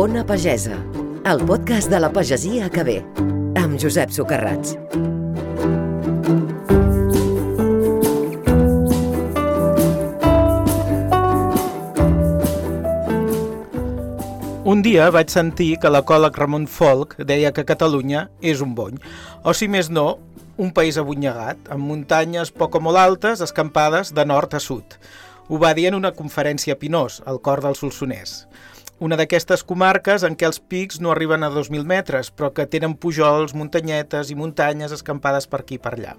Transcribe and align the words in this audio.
Ona 0.00 0.24
Pagesa, 0.24 0.78
el 1.28 1.42
podcast 1.44 1.90
de 1.92 1.98
la 2.00 2.08
pagesia 2.12 2.70
que 2.72 2.82
ve, 2.82 2.94
amb 3.60 3.76
Josep 3.76 4.10
Socarrats. 4.10 4.78
Un 14.70 14.80
dia 14.86 15.10
vaig 15.12 15.28
sentir 15.28 15.74
que 15.82 15.90
l'ecòleg 15.92 16.36
Ramon 16.40 16.64
Folk 16.70 17.16
deia 17.28 17.50
que 17.52 17.66
Catalunya 17.68 18.28
és 18.40 18.64
un 18.64 18.72
bony, 18.78 18.96
o 19.44 19.52
si 19.52 19.68
més 19.68 19.90
no, 19.92 20.14
un 20.60 20.74
país 20.76 20.98
abunyegat, 21.00 21.70
amb 21.72 21.86
muntanyes 21.88 22.50
poc 22.52 22.74
o 22.76 22.80
molt 22.84 23.00
altes 23.00 23.40
escampades 23.40 24.10
de 24.12 24.26
nord 24.28 24.52
a 24.52 24.58
sud. 24.60 24.98
Ho 25.48 25.56
va 25.62 25.70
dir 25.72 25.86
en 25.88 25.96
una 25.96 26.10
conferència 26.12 26.76
a 26.76 26.78
Pinós, 26.78 27.22
al 27.24 27.40
cor 27.40 27.62
del 27.64 27.78
Solsonès. 27.78 28.44
Una 29.00 29.16
d'aquestes 29.16 29.64
comarques 29.64 30.26
en 30.28 30.36
què 30.36 30.44
els 30.44 30.60
pics 30.60 31.00
no 31.00 31.14
arriben 31.14 31.46
a 31.46 31.48
2.000 31.54 31.88
metres, 31.88 32.28
però 32.28 32.50
que 32.52 32.68
tenen 32.68 32.98
pujols, 33.00 33.56
muntanyetes 33.56 34.28
i 34.28 34.36
muntanyes 34.36 34.92
escampades 34.92 35.48
per 35.48 35.62
aquí 35.62 35.80
i 35.80 35.80
per 35.80 35.94
allà. 35.96 36.12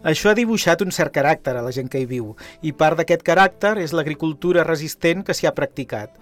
Això 0.00 0.32
ha 0.32 0.38
dibuixat 0.38 0.80
un 0.80 0.94
cert 0.94 1.12
caràcter 1.12 1.58
a 1.58 1.66
la 1.66 1.74
gent 1.76 1.92
que 1.92 2.00
hi 2.00 2.08
viu, 2.08 2.32
i 2.64 2.72
part 2.72 2.96
d'aquest 2.96 3.26
caràcter 3.26 3.76
és 3.84 3.92
l'agricultura 3.92 4.64
resistent 4.64 5.26
que 5.26 5.36
s'hi 5.36 5.50
ha 5.50 5.52
practicat. 5.52 6.16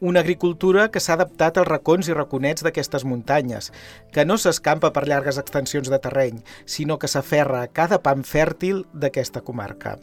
Una 0.00 0.20
agricultura 0.20 0.86
que 0.88 1.00
s'ha 1.04 1.12
adaptat 1.18 1.58
als 1.60 1.68
racons 1.68 2.06
i 2.08 2.14
raconets 2.16 2.64
d'aquestes 2.64 3.02
muntanyes, 3.04 3.66
que 4.16 4.24
no 4.24 4.38
s'escampa 4.40 4.94
per 4.96 5.02
llargues 5.04 5.36
extensions 5.36 5.90
de 5.92 5.98
terreny, 6.00 6.38
sinó 6.64 6.96
que 6.96 7.10
s'aferra 7.12 7.60
a 7.60 7.68
cada 7.68 7.98
pam 8.00 8.22
fèrtil 8.24 8.86
d'aquesta 8.94 9.42
comarca. 9.44 9.98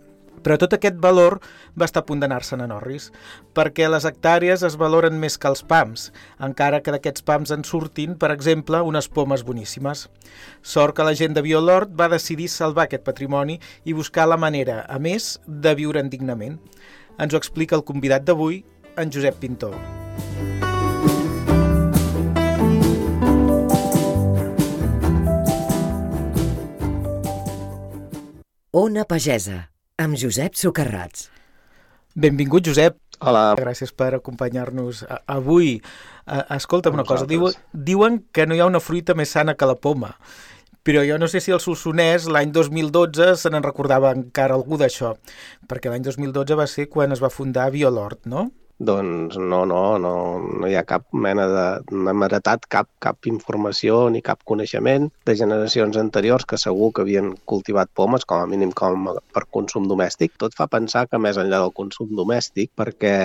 Però 0.46 0.60
tot 0.62 0.76
aquest 0.78 1.00
valor 1.02 1.40
va 1.74 1.88
estar 1.90 2.04
a 2.04 2.06
punt 2.06 2.22
d'anar-se'n 2.22 2.62
a 2.62 2.68
Norris, 2.70 3.10
perquè 3.58 3.88
les 3.90 4.06
hectàrees 4.06 4.62
es 4.70 4.78
valoren 4.78 5.18
més 5.18 5.40
que 5.42 5.50
els 5.50 5.66
pams, 5.66 6.12
encara 6.38 6.84
que 6.86 6.94
d'aquests 6.94 7.26
pams 7.26 7.56
en 7.58 7.66
surtin, 7.66 8.14
per 8.22 8.30
exemple, 8.36 8.84
unes 8.86 9.10
pomes 9.10 9.42
boníssimes. 9.50 10.06
Sort 10.62 10.94
que 10.94 11.10
la 11.10 11.18
gent 11.18 11.34
de 11.34 11.42
Biolort 11.42 11.90
va 11.90 12.12
decidir 12.14 12.52
salvar 12.54 12.86
aquest 12.86 13.02
patrimoni 13.02 13.58
i 13.84 13.98
buscar 13.98 14.30
la 14.30 14.38
manera, 14.38 14.84
a 14.86 15.02
més, 15.02 15.40
de 15.48 15.74
viure'n 15.74 16.14
dignament. 16.14 16.62
Ens 17.18 17.34
ho 17.34 17.42
explica 17.42 17.74
el 17.74 17.82
convidat 17.82 18.22
d'avui, 18.30 18.62
en 18.98 19.12
Josep 19.14 19.38
Pintor. 19.40 19.76
Ona 28.78 29.06
Pagesa, 29.10 29.70
amb 29.98 30.18
Josep 30.18 30.58
Socarrats. 30.58 31.30
Benvingut, 32.14 32.66
Josep. 32.66 32.98
Hola. 33.22 33.56
Gràcies 33.58 33.94
per 33.94 34.12
acompanyar-nos 34.18 35.04
avui. 35.26 35.80
Uh, 36.28 36.44
escolta'm 36.58 36.94
una 36.98 37.06
cosa, 37.08 37.26
diu, 37.30 37.48
diuen 37.74 38.20
que 38.34 38.46
no 38.46 38.54
hi 38.54 38.62
ha 38.62 38.70
una 38.70 38.82
fruita 38.84 39.16
més 39.18 39.34
sana 39.34 39.56
que 39.58 39.70
la 39.70 39.78
poma, 39.82 40.12
però 40.86 41.02
jo 41.08 41.18
no 41.18 41.30
sé 41.32 41.42
si 41.42 41.54
el 41.56 41.62
Solsonès 41.64 42.28
l'any 42.30 42.54
2012 42.54 43.34
se 43.42 43.50
n'en 43.54 43.66
recordava 43.66 44.14
encara 44.14 44.58
algú 44.58 44.78
d'això, 44.78 45.16
perquè 45.70 45.90
l'any 45.90 46.06
2012 46.06 46.58
va 46.60 46.68
ser 46.70 46.86
quan 46.94 47.16
es 47.16 47.24
va 47.24 47.34
fundar 47.34 47.72
Biolort, 47.74 48.26
no? 48.30 48.50
Doncs 48.80 49.38
no, 49.38 49.64
no, 49.66 49.98
no, 49.98 50.14
no 50.62 50.68
hi 50.70 50.76
ha 50.78 50.84
cap 50.86 51.08
mena 51.26 51.48
de... 51.50 51.66
No 51.90 52.12
hem 52.12 52.26
heretat 52.28 52.68
cap, 52.70 52.90
cap 53.02 53.26
informació 53.30 54.04
ni 54.14 54.22
cap 54.22 54.44
coneixement 54.46 55.08
de 55.26 55.36
generacions 55.40 55.98
anteriors 55.98 56.46
que 56.46 56.60
segur 56.62 56.92
que 56.94 57.02
havien 57.02 57.32
cultivat 57.50 57.90
pomes, 57.98 58.26
com 58.30 58.44
a 58.44 58.50
mínim 58.52 58.72
com 58.78 59.10
per 59.34 59.48
consum 59.58 59.90
domèstic. 59.90 60.36
Tot 60.38 60.54
fa 60.58 60.70
pensar 60.70 61.08
que 61.10 61.18
més 61.18 61.42
enllà 61.42 61.64
del 61.64 61.74
consum 61.82 62.14
domèstic, 62.20 62.70
perquè, 62.78 63.16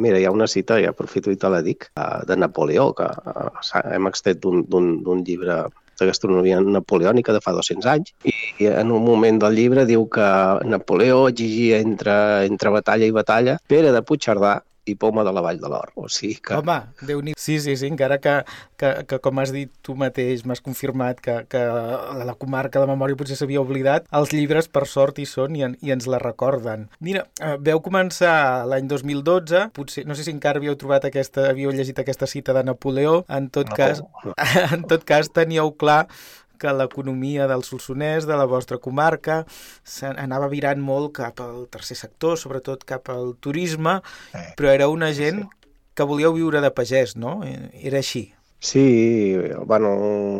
mira, 0.00 0.16
hi 0.16 0.24
ha 0.24 0.32
una 0.32 0.48
cita, 0.48 0.80
i 0.80 0.88
aprofito 0.88 1.30
i 1.30 1.36
te 1.36 1.52
la 1.52 1.60
dic, 1.66 1.90
eh, 1.92 2.08
de 2.28 2.40
Napoleó, 2.40 2.88
que 2.96 3.12
eh, 3.12 3.84
hem 3.92 4.08
extret 4.08 4.40
d'un 4.40 5.24
llibre 5.26 5.60
de 6.00 6.08
gastronomia 6.08 6.58
napoleònica 6.60 7.34
de 7.36 7.40
fa 7.44 7.52
200 7.52 7.88
anys 7.92 8.12
i 8.24 8.66
en 8.70 8.90
un 8.96 9.04
moment 9.04 9.38
del 9.42 9.54
llibre 9.58 9.84
diu 9.86 10.06
que 10.10 10.26
Napoleó 10.66 11.26
exigia 11.28 11.82
entre, 11.84 12.14
entre 12.48 12.72
batalla 12.74 13.06
i 13.06 13.14
batalla 13.14 13.58
Pere 13.68 13.92
de 13.94 14.02
Puigcerdà 14.02 14.56
i 14.86 14.94
Poma 14.98 15.22
de 15.24 15.32
la 15.32 15.42
Vall 15.44 15.60
de 15.62 15.68
l'Or. 15.70 15.92
O 15.94 16.08
sigui 16.10 16.38
que... 16.42 16.56
Home, 16.58 16.78
déu 17.06 17.20
nhi 17.22 17.34
Sí, 17.38 17.58
sí, 17.62 17.76
sí, 17.78 17.86
encara 17.86 18.18
que, 18.22 18.34
que, 18.78 18.90
que 19.08 19.18
com 19.22 19.40
has 19.42 19.52
dit 19.54 19.70
tu 19.82 19.94
mateix, 19.98 20.44
m'has 20.46 20.62
confirmat 20.62 21.20
que, 21.22 21.36
que 21.50 21.60
la, 21.62 22.24
la 22.26 22.34
comarca 22.38 22.82
de 22.82 22.88
memòria 22.90 23.18
potser 23.18 23.38
s'havia 23.38 23.62
oblidat, 23.62 24.06
els 24.14 24.34
llibres 24.34 24.68
per 24.72 24.84
sort 24.90 25.18
hi 25.22 25.26
són 25.28 25.56
i, 25.58 25.64
en, 25.66 25.76
i 25.82 25.94
ens 25.94 26.08
la 26.10 26.20
recorden. 26.22 26.88
Mira, 27.02 27.24
eh, 27.42 27.56
veu 27.62 27.82
començar 27.84 28.34
l'any 28.70 28.90
2012, 28.90 29.68
potser, 29.76 30.06
no 30.08 30.18
sé 30.18 30.26
si 30.26 30.34
encara 30.34 30.62
havíeu 30.62 30.76
trobat 30.78 31.06
aquesta, 31.08 31.48
havíeu 31.50 31.74
llegit 31.74 31.98
aquesta 32.02 32.30
cita 32.30 32.54
de 32.56 32.66
Napoleó, 32.66 33.22
en 33.30 33.50
tot 33.54 33.70
No, 33.70 33.78
cas, 33.78 34.02
no. 34.24 34.34
en 34.76 34.86
tot 34.90 35.06
cas 35.08 35.30
teníeu 35.32 35.72
clar 35.78 36.06
que 36.62 36.72
l'economia 36.78 37.48
del 37.50 37.64
Solsonès, 37.66 38.28
de 38.30 38.38
la 38.38 38.46
vostra 38.46 38.78
comarca, 38.78 39.42
anava 40.14 40.50
virant 40.52 40.80
molt 40.82 41.12
cap 41.18 41.42
al 41.42 41.66
tercer 41.74 41.98
sector, 41.98 42.38
sobretot 42.38 42.86
cap 42.86 43.10
al 43.10 43.34
turisme, 43.42 43.98
Eh, 44.32 44.52
però 44.56 44.70
era 44.72 44.88
una 44.88 45.10
gent 45.12 45.42
que 45.94 46.06
volíeu 46.08 46.32
viure 46.36 46.62
de 46.64 46.70
pagès, 46.72 47.16
no? 47.16 47.40
Era 47.44 47.98
així. 48.00 48.22
Sí, 48.62 49.34
bueno, 49.66 49.90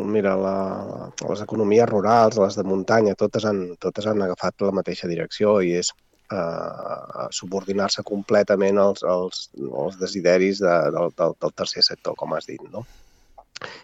mira, 0.07 0.37
la, 0.39 1.11
les 1.29 1.41
economies 1.43 1.89
rurals, 1.89 2.39
les 2.39 2.55
de 2.55 2.63
muntanya, 2.63 3.17
totes 3.19 3.43
han, 3.49 3.75
totes 3.83 4.07
han 4.07 4.23
agafat 4.23 4.63
la 4.63 4.71
mateixa 4.79 5.09
direcció 5.11 5.57
i 5.61 5.73
és 5.81 5.91
eh, 6.31 7.27
subordinar-se 7.35 8.05
completament 8.07 8.79
als, 8.79 9.03
als, 9.03 9.49
als 9.83 9.99
desideris 9.99 10.63
de, 10.63 10.75
del, 10.95 11.11
del, 11.19 11.35
del 11.43 11.53
tercer 11.61 11.83
sector, 11.83 12.15
com 12.15 12.33
has 12.37 12.47
dit, 12.47 12.63
no? 12.71 12.85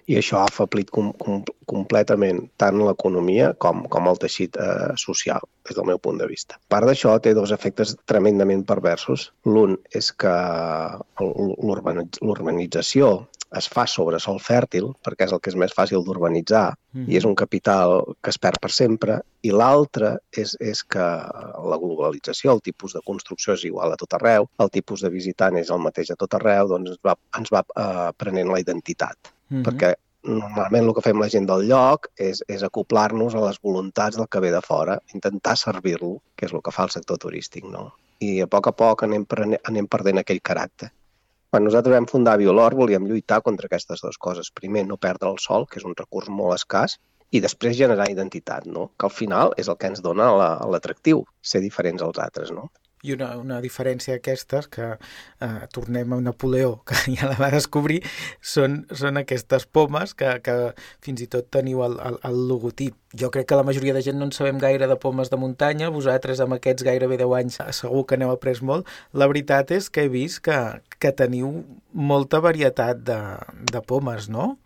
I 0.08 0.18
això 0.20 0.40
ha 0.40 0.48
afeblit 0.48 0.90
com, 0.92 1.12
com, 1.20 1.44
completament 1.70 2.44
tant 2.62 2.82
l'economia 2.82 3.54
com, 3.66 3.86
com 3.94 4.10
el 4.12 4.20
teixit 4.22 4.58
eh, 4.60 4.92
social, 5.00 5.46
des 5.68 5.78
del 5.78 5.88
meu 5.90 6.02
punt 6.02 6.20
de 6.22 6.28
vista. 6.30 6.58
A 6.60 6.76
part 6.76 6.90
d'això, 6.90 7.16
té 7.22 7.36
dos 7.38 7.54
efectes 7.56 7.96
tremendament 8.10 8.66
perversos. 8.68 9.30
L'un 9.46 9.78
és 9.96 10.12
que 10.12 10.36
l'urbanitz- 11.20 12.24
l'urbanització 12.26 13.14
es 13.58 13.66
fa 13.70 13.86
sobre 13.90 14.20
sol 14.22 14.38
fèrtil, 14.38 14.92
perquè 15.06 15.26
és 15.26 15.32
el 15.34 15.40
que 15.42 15.50
és 15.50 15.58
més 15.58 15.74
fàcil 15.74 16.04
d'urbanitzar, 16.06 16.68
i 17.10 17.18
és 17.18 17.26
un 17.26 17.36
capital 17.38 17.96
que 18.22 18.30
es 18.34 18.38
perd 18.42 18.60
per 18.62 18.70
sempre, 18.74 19.16
i 19.42 19.50
l'altre 19.54 20.12
és, 20.38 20.56
és 20.60 20.84
que 20.84 21.06
la 21.72 21.80
globalització, 21.82 22.54
el 22.54 22.62
tipus 22.66 22.94
de 22.94 23.02
construcció 23.06 23.56
és 23.58 23.66
igual 23.66 23.94
a 23.94 23.98
tot 23.98 24.14
arreu, 24.20 24.50
el 24.60 24.70
tipus 24.70 25.02
de 25.02 25.10
visitant 25.10 25.58
és 25.58 25.72
el 25.74 25.82
mateix 25.82 26.12
a 26.14 26.20
tot 26.20 26.38
arreu, 26.38 26.70
doncs 26.70 26.94
ens 26.94 27.02
va, 27.06 27.18
ens 27.40 27.50
va 27.54 27.64
eh, 27.66 28.12
prenent 28.18 28.54
la 28.54 28.62
identitat. 28.62 29.34
Mhm. 29.50 29.66
Perquè 29.66 29.96
normalment 30.24 30.88
el 30.88 30.94
que 30.94 31.04
fem 31.06 31.20
la 31.22 31.30
gent 31.32 31.46
del 31.48 31.66
lloc 31.70 32.10
és, 32.20 32.42
és 32.48 32.64
acoplar-nos 32.64 33.36
a 33.36 33.44
les 33.46 33.60
voluntats 33.64 34.18
del 34.20 34.28
que 34.28 34.42
ve 34.44 34.52
de 34.52 34.62
fora, 34.62 35.00
intentar 35.14 35.56
servir-lo, 35.58 36.18
que 36.36 36.46
és 36.48 36.54
el 36.54 36.62
que 36.62 36.72
fa 36.76 36.84
el 36.84 36.90
sector 36.96 37.18
turístic, 37.18 37.66
no? 37.66 37.92
I 38.20 38.42
a 38.44 38.48
poc 38.52 38.68
a 38.68 38.74
poc 38.76 39.04
anem, 39.08 39.26
anem 39.64 39.88
perdent 39.88 40.20
aquell 40.20 40.42
caràcter. 40.44 40.90
Quan 41.50 41.64
nosaltres 41.64 41.96
vam 41.96 42.06
fundar 42.06 42.38
Biolor 42.38 42.76
volíem 42.76 43.08
lluitar 43.08 43.42
contra 43.42 43.66
aquestes 43.66 44.04
dues 44.04 44.18
coses. 44.18 44.52
Primer, 44.54 44.86
no 44.86 44.98
perdre 44.98 45.32
el 45.32 45.40
sol, 45.40 45.66
que 45.66 45.80
és 45.80 45.86
un 45.88 45.96
recurs 45.98 46.28
molt 46.30 46.54
escàs, 46.60 47.00
i 47.32 47.40
després 47.42 47.78
generar 47.78 48.10
identitat, 48.12 48.66
no? 48.66 48.92
que 48.98 49.06
al 49.08 49.14
final 49.14 49.54
és 49.58 49.68
el 49.70 49.78
que 49.78 49.88
ens 49.88 50.02
dona 50.02 50.32
la- 50.36 50.60
l'atractiu, 50.70 51.24
ser 51.42 51.62
diferents 51.62 52.02
als 52.02 52.20
altres. 52.20 52.52
No? 52.52 52.70
I 53.04 53.14
una, 53.16 53.30
una 53.40 53.60
diferència 53.64 54.18
d'aquestes, 54.18 54.68
que 54.68 54.88
eh, 54.96 55.50
tornem 55.76 56.14
a 56.14 56.20
Napoleó, 56.24 56.82
que 56.88 56.98
ja 57.18 57.30
la 57.32 57.38
va 57.40 57.52
descobrir, 57.54 58.02
són, 58.42 58.82
són 58.92 59.22
aquestes 59.22 59.66
pomes 59.66 60.16
que, 60.20 60.34
que 60.44 60.58
fins 61.06 61.24
i 61.24 61.30
tot 61.32 61.50
teniu 61.54 61.84
el, 61.88 62.00
el, 62.04 62.20
el 62.30 62.42
logotip. 62.50 62.98
Jo 63.20 63.32
crec 63.34 63.48
que 63.50 63.58
la 63.58 63.66
majoria 63.66 63.96
de 63.96 64.04
gent 64.06 64.20
no 64.20 64.28
en 64.30 64.36
sabem 64.36 64.60
gaire 64.62 64.88
de 64.88 65.00
pomes 65.02 65.32
de 65.32 65.40
muntanya, 65.42 65.90
vosaltres 65.94 66.44
amb 66.44 66.60
aquests 66.60 66.86
gairebé 66.86 67.18
10 67.24 67.38
anys 67.40 67.62
segur 67.80 68.06
que 68.06 68.20
n'heu 68.20 68.34
après 68.34 68.62
molt. 68.62 68.88
La 69.14 69.30
veritat 69.32 69.72
és 69.76 69.90
que 69.90 70.06
he 70.06 70.12
vist 70.14 70.44
que, 70.46 70.58
que 71.00 71.16
teniu 71.16 71.64
molta 71.94 72.44
varietat 72.44 73.02
de, 73.08 73.20
de 73.74 73.82
pomes, 73.86 74.30
no? 74.30 74.58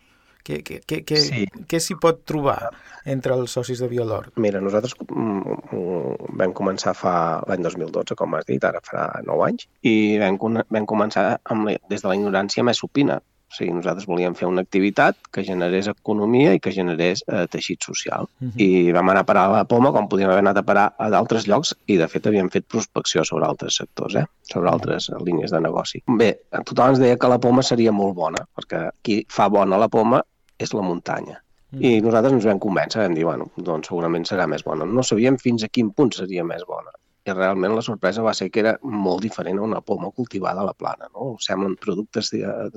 Què, 0.44 0.58
què, 0.60 0.80
què, 0.84 1.00
què, 1.08 1.16
Sí. 1.16 1.46
què 1.68 1.78
s'hi 1.80 1.94
pot 1.96 2.18
trobar 2.28 2.68
entre 3.08 3.32
els 3.32 3.54
socis 3.56 3.80
de 3.80 3.88
Biolort? 3.88 4.34
Mira, 4.36 4.60
nosaltres 4.60 4.92
mm, 5.08 5.54
mm, 5.72 6.32
vam 6.40 6.52
començar 6.52 6.92
fa 6.94 7.14
l'any 7.48 7.62
2012, 7.64 8.14
com 8.14 8.34
has 8.36 8.44
dit, 8.44 8.64
ara 8.64 8.82
farà 8.84 9.06
9 9.24 9.46
anys, 9.48 9.68
i 9.82 10.18
vam, 10.20 10.36
vam 10.68 10.86
començar 10.90 11.38
amb 11.44 11.72
des 11.88 12.02
de 12.04 12.08
la 12.10 12.18
ignorància 12.18 12.64
més 12.66 12.82
supina. 12.84 13.22
O 13.54 13.56
sigui, 13.56 13.70
nosaltres 13.76 14.08
volíem 14.10 14.34
fer 14.34 14.48
una 14.50 14.64
activitat 14.64 15.16
que 15.30 15.44
generés 15.46 15.86
economia 15.86 16.52
i 16.56 16.60
que 16.60 16.72
generés 16.74 17.22
eh, 17.28 17.44
teixit 17.46 17.86
social. 17.86 18.26
Mhm. 18.40 18.52
I 18.58 18.68
vam 18.96 19.12
anar 19.12 19.22
a 19.22 19.28
parar 19.28 19.44
a 19.46 19.52
la 19.52 19.64
poma 19.64 19.92
com 19.94 20.08
podíem 20.10 20.28
haver 20.28 20.42
anat 20.42 20.58
a 20.58 20.64
parar 20.66 20.88
a 20.98 21.08
d'altres 21.08 21.46
llocs 21.46 21.72
i, 21.86 21.96
de 21.96 22.08
fet, 22.08 22.26
havíem 22.26 22.50
fet 22.50 22.66
prospecció 22.66 23.24
sobre 23.24 23.46
altres 23.46 23.76
sectors, 23.80 24.16
eh? 24.16 24.26
sobre 24.42 24.68
altres 24.68 25.08
línies 25.24 25.54
de 25.54 25.60
negoci. 25.60 26.02
Bé, 26.18 26.32
tothom 26.64 26.92
ens 26.92 26.98
deia 27.00 27.16
que 27.16 27.30
la 27.30 27.38
poma 27.38 27.62
seria 27.62 27.92
molt 27.92 28.16
bona, 28.18 28.44
perquè 28.58 28.90
qui 29.02 29.22
fa 29.30 29.48
bona 29.48 29.78
la 29.78 29.88
poma 29.88 30.24
és 30.58 30.74
la 30.74 30.84
muntanya. 30.86 31.40
I 31.74 31.98
nosaltres 32.04 32.36
ens 32.36 32.44
vam 32.46 32.60
convèncer, 32.62 33.00
vam 33.02 33.14
dir, 33.16 33.24
bueno, 33.26 33.48
doncs 33.68 33.88
segurament 33.90 34.26
serà 34.28 34.46
més 34.50 34.62
bona. 34.66 34.86
No 34.86 35.02
sabíem 35.02 35.38
fins 35.42 35.64
a 35.64 35.68
quin 35.68 35.90
punt 35.90 36.12
seria 36.14 36.44
més 36.46 36.62
bona. 36.68 36.92
i 37.24 37.32
realment 37.32 37.72
la 37.72 37.82
sorpresa 37.84 38.22
va 38.24 38.34
ser 38.36 38.50
que 38.52 38.60
era 38.60 38.74
molt 38.84 39.22
diferent 39.24 39.56
a 39.56 39.62
una 39.64 39.80
poma 39.80 40.10
cultivada 40.12 40.60
a 40.60 40.66
la 40.66 40.74
plana. 40.76 41.08
No? 41.14 41.30
Semblen 41.40 41.78
productes 41.80 42.28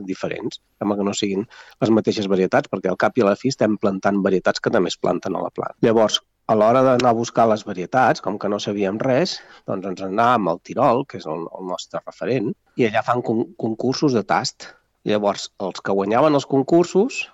diferents, 0.07 0.61
sembla 0.79 0.95
que 0.95 1.03
no 1.03 1.13
siguin 1.13 1.43
les 1.83 1.91
mateixes 1.91 2.29
varietats, 2.31 2.71
perquè 2.71 2.87
al 2.87 2.95
cap 2.95 3.19
i 3.19 3.25
a 3.25 3.27
la 3.27 3.35
fi 3.35 3.51
estem 3.51 3.75
plantant 3.75 4.21
varietats 4.23 4.63
que 4.63 4.71
també 4.71 4.87
es 4.93 4.95
planten 4.95 5.35
a 5.35 5.43
la 5.43 5.51
plana. 5.51 5.75
Llavors, 5.83 6.21
a 6.47 6.55
l'hora 6.55 6.85
d'anar 6.85 7.11
a 7.11 7.19
buscar 7.19 7.49
les 7.51 7.67
varietats, 7.67 8.23
com 8.23 8.39
que 8.39 8.47
no 8.47 8.59
sabíem 8.63 9.03
res, 9.03 9.41
doncs 9.67 9.91
ens 9.91 10.07
anàvem 10.07 10.47
al 10.47 10.63
Tirol, 10.63 11.03
que 11.11 11.19
és 11.19 11.27
el, 11.27 11.43
el 11.59 11.67
nostre 11.67 11.99
referent, 12.05 12.53
i 12.79 12.87
allà 12.87 13.03
fan 13.03 13.19
con 13.27 13.49
concursos 13.59 14.15
de 14.15 14.23
tast. 14.23 14.71
Llavors, 15.07 15.51
els 15.59 15.83
que 15.83 15.95
guanyaven 15.95 16.39
els 16.39 16.47
concursos 16.47 17.25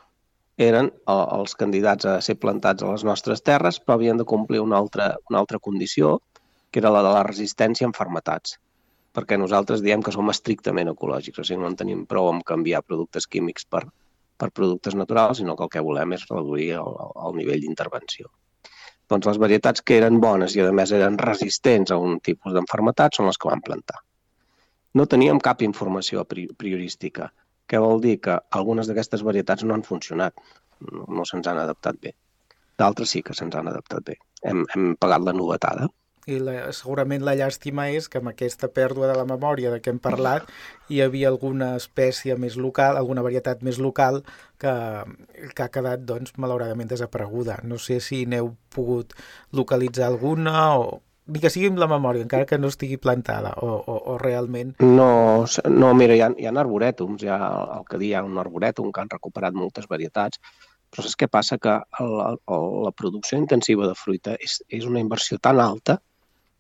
eren 0.58 0.92
eh, 0.92 1.14
els 1.38 1.56
candidats 1.56 2.06
a 2.06 2.20
ser 2.22 2.36
plantats 2.40 2.84
a 2.84 2.92
les 2.92 3.04
nostres 3.04 3.42
terres, 3.42 3.80
però 3.80 3.98
havien 3.98 4.18
de 4.18 4.26
complir 4.26 4.62
una 4.62 4.78
altra, 4.78 5.16
una 5.30 5.40
altra 5.40 5.60
condició, 5.60 6.20
que 6.72 6.80
era 6.80 6.92
la 6.94 7.04
de 7.06 7.14
la 7.14 7.24
resistència 7.24 7.86
a 7.86 7.92
enfermetats, 7.92 8.58
perquè 9.14 9.38
nosaltres 9.38 9.82
diem 9.82 10.02
que 10.02 10.12
som 10.12 10.30
estrictament 10.30 10.90
ecològics, 10.90 11.40
o 11.40 11.44
sigui, 11.44 11.62
no 11.62 11.70
en 11.70 11.76
tenim 11.78 12.06
prou 12.10 12.30
amb 12.30 12.46
canviar 12.46 12.82
productes 12.82 13.28
químics 13.28 13.66
per, 13.66 13.84
per 14.38 14.50
productes 14.52 14.96
naturals, 14.96 15.38
sinó 15.38 15.56
que 15.56 15.68
el 15.68 15.74
que 15.76 15.86
volem 15.86 16.14
és 16.18 16.26
reduir 16.30 16.72
el, 16.80 16.98
el 17.28 17.38
nivell 17.38 17.62
d'intervenció. 17.62 18.32
Doncs 19.10 19.28
les 19.28 19.38
varietats 19.38 19.84
que 19.86 20.00
eren 20.00 20.20
bones 20.24 20.56
i, 20.56 20.64
a 20.64 20.72
més, 20.72 20.92
eren 20.96 21.20
resistents 21.20 21.92
a 21.92 22.00
un 22.02 22.20
tipus 22.24 22.56
d'enfermetat 22.56 23.20
són 23.20 23.30
les 23.30 23.38
que 23.38 23.50
vam 23.50 23.62
plantar. 23.62 24.00
No 24.98 25.06
teníem 25.10 25.42
cap 25.44 25.62
informació 25.66 26.24
priorística, 26.26 27.30
que 27.74 27.82
vol 27.82 28.04
dir 28.06 28.20
que 28.22 28.38
algunes 28.60 28.90
d'aquestes 28.90 29.26
varietats 29.26 29.66
no 29.66 29.74
han 29.74 29.86
funcionat, 29.88 30.38
no, 30.92 31.08
no 31.10 31.26
se'ns 31.26 31.50
han 31.50 31.58
adaptat 31.64 31.98
bé. 32.06 32.14
D'altres 32.78 33.16
sí 33.16 33.24
que 33.26 33.34
se'ns 33.34 33.58
han 33.58 33.70
adaptat 33.72 34.06
bé. 34.12 34.20
Hem, 34.46 34.62
hem 34.76 34.94
pagat 35.02 35.26
la 35.26 35.34
novetada 35.34 35.90
i 36.28 36.38
la, 36.40 36.54
segurament 36.76 37.24
la 37.26 37.36
llàstima 37.36 37.90
és 37.92 38.08
que 38.08 38.20
amb 38.22 38.32
aquesta 38.32 38.70
pèrdua 38.72 39.10
de 39.10 39.16
la 39.18 39.26
memòria 39.28 39.72
de 39.74 39.80
què 39.84 39.92
hem 39.92 40.00
parlat 40.04 40.48
hi 40.92 41.02
havia 41.04 41.30
alguna 41.32 41.74
espècie 41.80 42.38
més 42.40 42.56
local, 42.56 42.98
alguna 42.98 43.26
varietat 43.26 43.64
més 43.68 43.80
local 43.84 44.22
que, 44.62 44.74
que 45.56 45.66
ha 45.66 45.72
quedat, 45.74 46.06
doncs, 46.08 46.38
malauradament 46.40 46.92
desapareguda. 46.92 47.60
No 47.68 47.80
sé 47.82 48.00
si 48.04 48.24
n'heu 48.30 48.54
pogut 48.74 49.18
localitzar 49.52 50.08
alguna 50.08 50.70
o 50.80 51.02
que 51.40 51.52
sigui 51.54 51.70
amb 51.72 51.80
la 51.82 51.88
memòria, 51.92 52.26
encara 52.26 52.48
que 52.50 52.60
no 52.60 52.70
estigui 52.72 52.98
plantada, 53.02 53.54
o, 53.64 53.72
o, 53.80 53.98
o 54.14 54.18
realment... 54.22 54.74
No, 54.84 55.46
no 55.72 55.92
mira, 55.98 56.18
hi 56.18 56.24
ha, 56.26 56.30
hi 56.38 56.50
ha 56.50 56.54
arborètums, 56.64 57.24
hi 57.24 57.32
ha, 57.32 57.40
el 57.80 57.86
que 57.90 58.00
hi 58.04 58.14
ha 58.14 58.24
un 58.28 58.40
arborètum 58.42 58.92
que 58.92 59.04
han 59.04 59.12
recuperat 59.14 59.56
moltes 59.56 59.88
varietats, 59.92 60.42
però 60.92 61.06
saps 61.06 61.18
què 61.20 61.30
passa? 61.32 61.58
Que 61.58 61.78
el, 62.04 62.18
el, 62.36 62.66
la 62.88 62.92
producció 62.96 63.40
intensiva 63.42 63.88
de 63.90 63.96
fruita 63.98 64.36
és, 64.40 64.60
és 64.70 64.86
una 64.90 65.02
inversió 65.02 65.40
tan 65.42 65.62
alta 65.64 66.00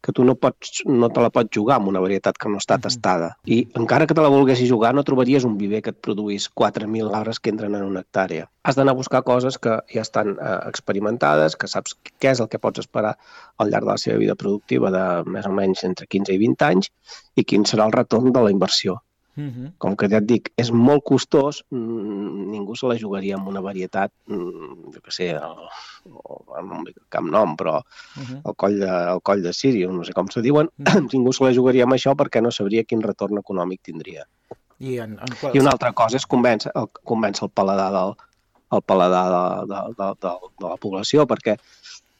que 0.04 0.12
tu 0.12 0.26
no, 0.28 0.36
pots, 0.36 0.82
no 0.86 1.08
te 1.14 1.22
la 1.24 1.32
pots 1.34 1.54
jugar 1.56 1.78
amb 1.80 1.88
una 1.94 2.02
varietat 2.04 2.38
que 2.40 2.52
no 2.52 2.60
està 2.60 2.78
tastada. 2.84 3.30
I 3.48 3.62
encara 3.80 4.08
que 4.10 4.18
te 4.18 4.26
la 4.26 4.32
volguessis 4.34 4.70
jugar, 4.70 4.92
no 4.96 5.06
trobaries 5.08 5.48
un 5.48 5.56
viver 5.62 5.82
que 5.86 5.94
et 5.96 6.02
produís 6.04 6.50
4.000 6.62 7.16
arbres 7.16 7.40
que 7.40 7.54
entren 7.54 7.78
en 7.80 7.86
una 7.88 8.04
hectàrea. 8.04 8.50
Has 8.68 8.76
d'anar 8.80 8.98
a 8.98 9.00
buscar 9.00 9.24
coses 9.24 9.58
que 9.64 9.78
ja 9.94 10.04
estan 10.04 10.36
eh, 10.36 10.58
experimentades, 10.68 11.56
que 11.56 11.72
saps 11.72 11.96
què 12.20 12.34
és 12.36 12.44
el 12.44 12.52
que 12.52 12.60
pots 12.60 12.84
esperar 12.84 13.16
al 13.58 13.72
llarg 13.72 13.88
de 13.88 13.94
la 13.94 14.02
seva 14.04 14.20
vida 14.20 14.36
productiva 14.36 14.92
de 14.92 15.06
més 15.38 15.48
o 15.48 15.56
menys 15.56 15.88
entre 15.88 16.10
15 16.12 16.36
i 16.36 16.44
20 16.44 16.70
anys 16.74 16.92
i 17.40 17.48
quin 17.48 17.64
serà 17.70 17.88
el 17.88 17.96
retorn 17.96 18.36
de 18.36 18.44
la 18.44 18.52
inversió. 18.52 19.00
-huh. 19.38 19.72
Com 19.78 19.96
que 19.96 20.08
ja 20.10 20.18
et 20.18 20.26
dic, 20.26 20.52
és 20.58 20.72
molt 20.72 21.04
costós, 21.04 21.64
mmm, 21.72 22.52
ningú 22.52 22.76
se 22.76 22.88
la 22.88 22.98
jugaria 22.98 23.36
amb 23.36 23.48
una 23.48 23.62
varietat, 23.62 24.12
mmm, 24.28 24.92
jo 24.94 25.00
què 25.02 25.12
sé, 25.12 25.30
el, 25.32 25.64
el, 26.06 26.94
cap 27.10 27.24
nom, 27.24 27.56
però 27.56 27.82
-huh. 27.82 28.42
el, 28.46 28.56
coll 28.56 28.80
de, 28.80 28.92
el 29.14 29.22
coll 29.22 29.42
de 29.42 29.54
Sirius, 29.54 29.94
no 29.94 30.04
sé 30.04 30.14
com 30.14 30.28
se 30.28 30.42
diuen, 30.42 30.70
-huh. 30.70 30.86
ningú 31.14 31.34
se 31.34 31.44
la 31.44 31.54
jugaria 31.54 31.84
amb 31.84 31.94
això 31.94 32.16
perquè 32.16 32.42
no 32.42 32.52
sabria 32.52 32.84
quin 32.84 33.02
retorn 33.02 33.38
econòmic 33.38 33.82
tindria. 33.82 34.26
I, 34.80 34.98
en, 35.00 35.12
en 35.20 35.36
qual... 35.40 35.56
I 35.56 35.60
una 35.60 35.72
altra 35.72 35.94
cosa 35.94 36.18
és 36.18 36.28
convèncer 36.28 36.72
el, 36.76 36.88
convèncer 37.04 37.44
el 37.46 37.52
paladar 37.52 37.92
del, 37.92 38.16
el 38.72 38.82
paladar 38.82 39.28
de, 39.34 39.74
de, 39.74 39.82
de, 39.98 40.08
de, 40.22 40.32
de 40.60 40.68
la 40.68 40.78
població, 40.78 41.26
perquè 41.26 41.58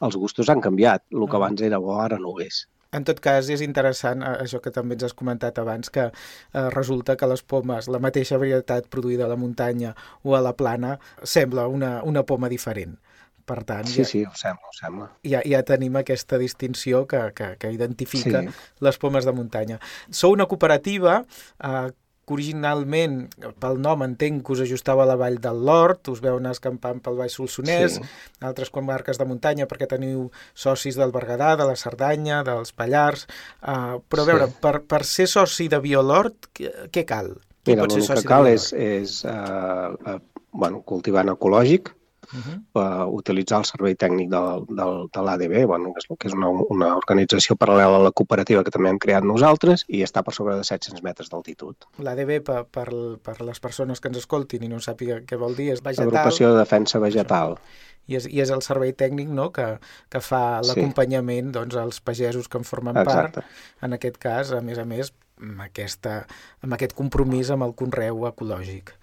els 0.00 0.16
gustos 0.16 0.48
han 0.48 0.60
canviat. 0.60 1.04
El 1.12 1.28
que 1.28 1.36
abans 1.36 1.62
era 1.62 1.78
bo 1.78 1.98
ara 2.00 2.18
no 2.18 2.34
ho 2.34 2.40
és. 2.40 2.64
En 2.94 3.06
tot 3.06 3.20
cas, 3.22 3.48
és 3.50 3.64
interessant 3.64 4.22
eh, 4.22 4.34
això 4.44 4.60
que 4.64 4.72
també 4.74 4.98
ens 4.98 5.08
has 5.08 5.16
comentat 5.16 5.58
abans, 5.62 5.90
que 5.94 6.08
eh, 6.10 6.68
resulta 6.74 7.18
que 7.20 7.28
les 7.30 7.42
pomes, 7.42 7.90
la 7.90 8.02
mateixa 8.02 8.38
varietat 8.40 8.90
produïda 8.92 9.26
a 9.26 9.32
la 9.32 9.40
muntanya 9.40 9.94
o 10.22 10.36
a 10.38 10.42
la 10.44 10.54
plana, 10.56 10.98
sembla 11.22 11.66
una, 11.68 11.96
una 12.06 12.24
poma 12.26 12.52
diferent. 12.52 12.96
Per 13.44 13.58
tant, 13.68 13.84
sí, 13.84 14.00
ja, 14.00 14.08
sí, 14.08 14.22
ho 14.24 14.32
sembla, 14.40 14.70
ho 14.70 14.72
sembla. 14.72 15.06
Ja, 15.28 15.42
ja 15.44 15.60
tenim 15.68 15.98
aquesta 16.00 16.38
distinció 16.40 17.02
que, 17.10 17.26
que, 17.36 17.50
que 17.60 17.72
identifica 17.74 18.40
sí. 18.46 18.54
les 18.86 18.98
pomes 19.02 19.28
de 19.28 19.34
muntanya. 19.36 19.76
Sou 20.08 20.32
una 20.32 20.46
cooperativa 20.48 21.18
eh, 21.20 21.90
que 22.24 22.34
originalment, 22.36 23.18
pel 23.60 23.80
nom 23.82 24.04
entenc 24.06 24.42
que 24.44 24.54
us 24.54 24.62
ajustava 24.64 25.04
a 25.04 25.08
la 25.08 25.16
vall 25.20 25.38
del 25.42 25.62
Lord, 25.68 26.08
us 26.12 26.22
veu 26.24 26.38
anar 26.40 26.54
escampant 26.56 27.00
pel 27.04 27.18
Baix 27.20 27.36
Solsonès, 27.38 27.98
sí. 27.98 28.12
altres 28.44 28.72
comarques 28.74 29.20
de 29.20 29.26
muntanya 29.28 29.68
perquè 29.70 29.88
teniu 29.90 30.28
socis 30.54 30.98
del 31.00 31.12
Berguedà, 31.14 31.54
de 31.60 31.68
la 31.68 31.76
Cerdanya, 31.80 32.42
dels 32.46 32.72
Pallars, 32.76 33.26
uh, 33.62 34.00
però 34.08 34.24
a 34.24 34.30
veure, 34.32 34.48
sí. 34.52 34.60
per, 34.64 34.76
per 34.88 35.02
ser 35.08 35.28
soci 35.30 35.68
de 35.72 35.80
Biolord, 35.84 36.50
què, 36.54 37.04
cal? 37.08 37.34
Qui 37.64 37.76
Mira, 37.76 37.88
el 37.88 38.08
que 38.08 38.28
cal 38.28 38.48
és, 38.50 38.70
és 38.76 39.20
uh, 39.28 39.92
uh, 39.94 40.18
bueno, 40.52 40.82
cultivant 40.88 41.32
ecològic, 41.32 41.92
uh 42.34 42.40
-huh. 42.40 42.58
uh, 42.74 43.14
utilitzar 43.14 43.58
el 43.58 43.64
servei 43.64 43.94
tècnic 43.94 44.28
del, 44.30 44.66
del, 44.68 45.08
de 45.14 45.22
l'ADB, 45.22 45.66
bueno, 45.66 45.92
que 45.92 46.02
és, 46.02 46.06
que 46.18 46.28
és 46.28 46.34
una, 46.34 46.48
una 46.48 46.96
organització 46.96 47.56
paral·lela 47.56 48.00
a 48.00 48.04
la 48.08 48.12
cooperativa 48.12 48.64
que 48.64 48.70
també 48.70 48.90
hem 48.90 48.98
creat 48.98 49.24
nosaltres 49.24 49.84
i 49.88 50.02
està 50.02 50.22
per 50.22 50.34
sobre 50.34 50.56
de 50.56 50.64
700 50.64 51.02
metres 51.02 51.30
d'altitud. 51.30 51.76
L'ADB, 51.98 52.40
per, 52.44 52.64
per, 52.64 52.88
per 53.22 53.40
les 53.40 53.60
persones 53.60 54.00
que 54.00 54.08
ens 54.08 54.18
escoltin 54.18 54.62
i 54.64 54.68
no 54.68 54.80
sàpiga 54.80 55.20
què 55.24 55.38
vol 55.38 55.54
dir, 55.54 55.72
és 55.72 55.82
vegetal. 55.82 56.08
Agrupació 56.08 56.52
de 56.52 56.58
Defensa 56.58 56.98
Vegetal. 56.98 57.58
I 58.06 58.16
és, 58.16 58.26
i 58.28 58.40
és 58.40 58.50
el 58.50 58.60
servei 58.60 58.92
tècnic 58.92 59.28
no? 59.28 59.50
que, 59.50 59.78
que 60.12 60.20
fa 60.20 60.60
l'acompanyament 60.60 61.46
sí. 61.46 61.52
doncs, 61.52 61.76
als 61.80 62.00
pagesos 62.00 62.48
que 62.48 62.58
en 62.58 62.64
formen 62.68 62.96
Exacte. 63.00 63.40
part, 63.40 63.46
en 63.82 63.92
aquest 63.96 64.18
cas, 64.18 64.52
a 64.52 64.60
més 64.60 64.78
a 64.78 64.84
més, 64.84 65.12
amb, 65.40 65.62
aquesta, 65.64 66.24
amb 66.64 66.76
aquest 66.76 66.94
compromís 66.98 67.50
amb 67.54 67.66
el 67.66 67.74
conreu 67.78 68.26
ecològic. 68.28 68.94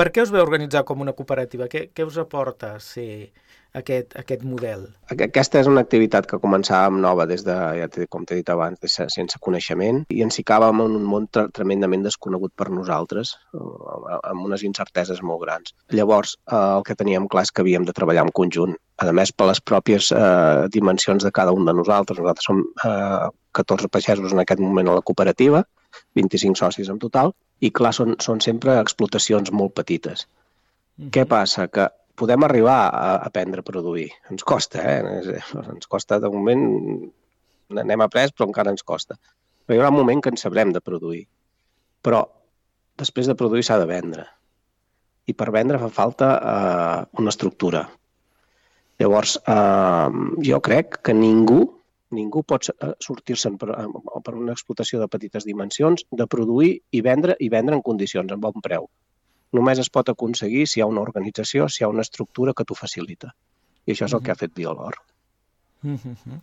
Per 0.00 0.06
què 0.08 0.22
us 0.24 0.30
veu 0.32 0.40
organitzar 0.40 0.80
com 0.88 1.02
una 1.04 1.12
cooperativa? 1.12 1.66
Què, 1.68 1.80
què 1.92 2.04
us 2.08 2.14
aporta 2.22 2.70
ser 2.80 3.34
aquest, 3.78 4.14
aquest 4.18 4.42
model? 4.46 4.86
Aquesta 5.12 5.60
és 5.60 5.68
una 5.70 5.82
activitat 5.84 6.26
que 6.30 6.40
començàvem 6.42 7.00
nova 7.02 7.26
des 7.30 7.44
de, 7.46 7.56
ja 7.78 7.88
com 8.10 8.24
t'he 8.26 8.40
dit 8.40 8.52
abans, 8.52 8.78
de 8.82 8.90
sense 8.90 9.38
coneixement 9.42 10.02
i 10.10 10.22
ens 10.26 10.38
ficàvem 10.40 10.82
en 10.84 10.96
un 10.98 11.06
món 11.06 11.28
tremendament 11.32 12.04
desconegut 12.06 12.52
per 12.56 12.70
nosaltres, 12.70 13.34
amb 13.54 14.46
unes 14.46 14.64
incerteses 14.66 15.22
molt 15.22 15.44
grans. 15.44 15.74
Llavors, 15.94 16.36
eh, 16.50 16.56
el 16.56 16.86
que 16.86 16.98
teníem 16.98 17.28
clar 17.30 17.46
és 17.46 17.52
que 17.52 17.64
havíem 17.64 17.86
de 17.86 17.96
treballar 17.96 18.26
en 18.26 18.32
conjunt. 18.34 18.74
A 19.00 19.12
més, 19.16 19.32
per 19.32 19.46
les 19.48 19.62
pròpies 19.64 20.10
eh, 20.12 20.66
dimensions 20.72 21.24
de 21.24 21.32
cada 21.32 21.54
un 21.56 21.64
de 21.64 21.74
nosaltres. 21.76 22.18
Nosaltres 22.20 22.50
som 22.50 22.64
eh, 22.84 23.28
14 23.56 23.88
pagesos 23.88 24.34
en 24.34 24.42
aquest 24.42 24.60
moment 24.60 24.90
a 24.90 24.98
la 24.98 25.06
cooperativa, 25.06 25.64
25 26.14 26.58
socis 26.58 26.90
en 26.92 26.98
total, 27.02 27.32
i 27.60 27.70
clar, 27.74 27.94
són, 27.96 28.14
són 28.22 28.42
sempre 28.44 28.76
explotacions 28.80 29.50
molt 29.52 29.74
petites. 29.74 30.26
Mm 30.26 31.04
-hmm. 31.04 31.10
Què 31.16 31.24
passa? 31.26 31.66
Que 31.68 31.88
podem 32.20 32.44
arribar 32.44 32.78
a 32.88 33.14
aprendre 33.24 33.64
a 33.64 33.66
produir. 33.66 34.10
Ens 34.32 34.44
costa, 34.46 34.82
eh? 34.84 35.38
Ens 35.74 35.88
costa, 35.88 36.20
de 36.20 36.30
moment, 36.32 36.66
n'hem 37.78 38.04
après, 38.04 38.32
però 38.36 38.50
encara 38.50 38.74
ens 38.74 38.84
costa. 38.86 39.16
Però 39.64 39.76
hi 39.76 39.80
haurà 39.80 39.92
un 39.92 40.00
moment 40.00 40.20
que 40.20 40.32
ens 40.34 40.44
sabrem 40.44 40.74
de 40.74 40.84
produir. 40.84 41.24
Però 42.04 42.24
després 43.00 43.30
de 43.30 43.36
produir 43.38 43.64
s'ha 43.64 43.80
de 43.80 43.88
vendre. 43.88 44.26
I 45.30 45.36
per 45.36 45.50
vendre 45.54 45.80
fa 45.80 45.90
falta 45.94 46.30
eh, 46.36 47.02
una 47.22 47.32
estructura. 47.32 47.84
Llavors, 49.00 49.38
eh, 49.48 50.08
jo 50.50 50.60
crec 50.64 51.00
que 51.06 51.16
ningú 51.16 51.62
ningú 52.10 52.42
pot 52.42 52.66
eh, 52.70 52.92
sortir-se'n 53.02 53.56
per, 53.58 53.70
per 54.24 54.34
una 54.34 54.54
explotació 54.56 55.00
de 55.00 55.08
petites 55.10 55.46
dimensions, 55.46 56.04
de 56.10 56.26
produir 56.26 56.72
i 56.90 57.02
vendre 57.06 57.36
i 57.38 57.48
vendre 57.52 57.78
en 57.78 57.84
condicions, 57.86 58.32
en 58.32 58.42
bon 58.42 58.64
preu. 58.64 58.88
Només 59.56 59.80
es 59.82 59.90
pot 59.90 60.10
aconseguir 60.12 60.66
si 60.66 60.78
hi 60.80 60.82
ha 60.84 60.90
una 60.90 61.02
organització, 61.06 61.68
si 61.68 61.82
hi 61.82 61.86
ha 61.86 61.92
una 61.92 62.06
estructura 62.06 62.54
que 62.56 62.64
t'ho 62.64 62.76
facilita. 62.78 63.32
I 63.86 63.94
això 63.94 64.06
és 64.06 64.14
el 64.14 64.22
que 64.22 64.32
ha 64.34 64.40
fet 64.42 64.54
Biolor. 64.54 65.00
Mm 65.82 65.96
-hmm 65.96 66.40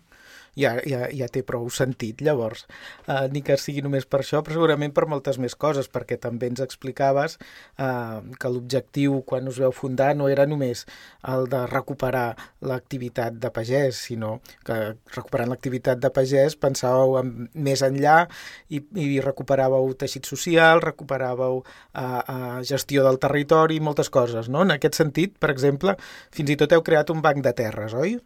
ja, 0.57 0.73
ja, 0.89 1.05
ja 1.13 1.27
té 1.31 1.43
prou 1.45 1.69
sentit, 1.73 2.21
llavors. 2.25 2.65
Uh, 3.05 3.27
ni 3.31 3.43
que 3.45 3.57
sigui 3.61 3.83
només 3.85 4.07
per 4.09 4.21
això, 4.23 4.41
però 4.43 4.57
segurament 4.57 4.93
per 4.95 5.05
moltes 5.09 5.37
més 5.41 5.55
coses, 5.55 5.89
perquè 5.93 6.17
també 6.21 6.49
ens 6.51 6.63
explicaves 6.63 7.37
uh, 7.37 8.23
que 8.39 8.51
l'objectiu, 8.51 9.21
quan 9.29 9.47
us 9.51 9.59
veu 9.61 9.73
fundar, 9.75 10.13
no 10.17 10.29
era 10.33 10.47
només 10.49 10.85
el 11.29 11.47
de 11.51 11.63
recuperar 11.69 12.27
l'activitat 12.65 13.37
de 13.41 13.51
pagès, 13.53 14.01
sinó 14.09 14.37
que 14.65 14.77
recuperant 15.15 15.51
l'activitat 15.53 16.01
de 16.01 16.11
pagès 16.13 16.57
pensàveu 16.59 17.17
en, 17.21 17.33
més 17.53 17.83
enllà 17.85 18.23
i, 18.73 18.81
i 18.81 19.19
recuperàveu 19.23 19.93
teixit 19.99 20.25
social, 20.29 20.81
recuperàveu 20.83 21.61
uh, 21.61 21.67
uh, 22.01 22.57
gestió 22.65 23.05
del 23.05 23.21
territori, 23.21 23.79
moltes 23.83 24.09
coses, 24.09 24.49
no? 24.49 24.65
En 24.65 24.73
aquest 24.77 24.97
sentit, 24.97 25.37
per 25.37 25.51
exemple, 25.53 25.97
fins 26.33 26.49
i 26.53 26.57
tot 26.59 26.73
heu 26.73 26.83
creat 26.85 27.13
un 27.13 27.21
banc 27.21 27.45
de 27.45 27.53
terres, 27.57 27.93
oi? 27.93 28.17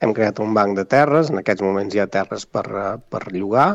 Hem 0.00 0.14
creat 0.16 0.40
un 0.40 0.54
banc 0.56 0.76
de 0.78 0.86
terres, 0.88 1.30
en 1.30 1.40
aquests 1.40 1.64
moments 1.64 1.94
hi 1.94 2.00
ha 2.02 2.08
terres 2.10 2.46
per, 2.46 2.64
eh, 2.82 2.96
per 3.12 3.26
llogar, 3.34 3.70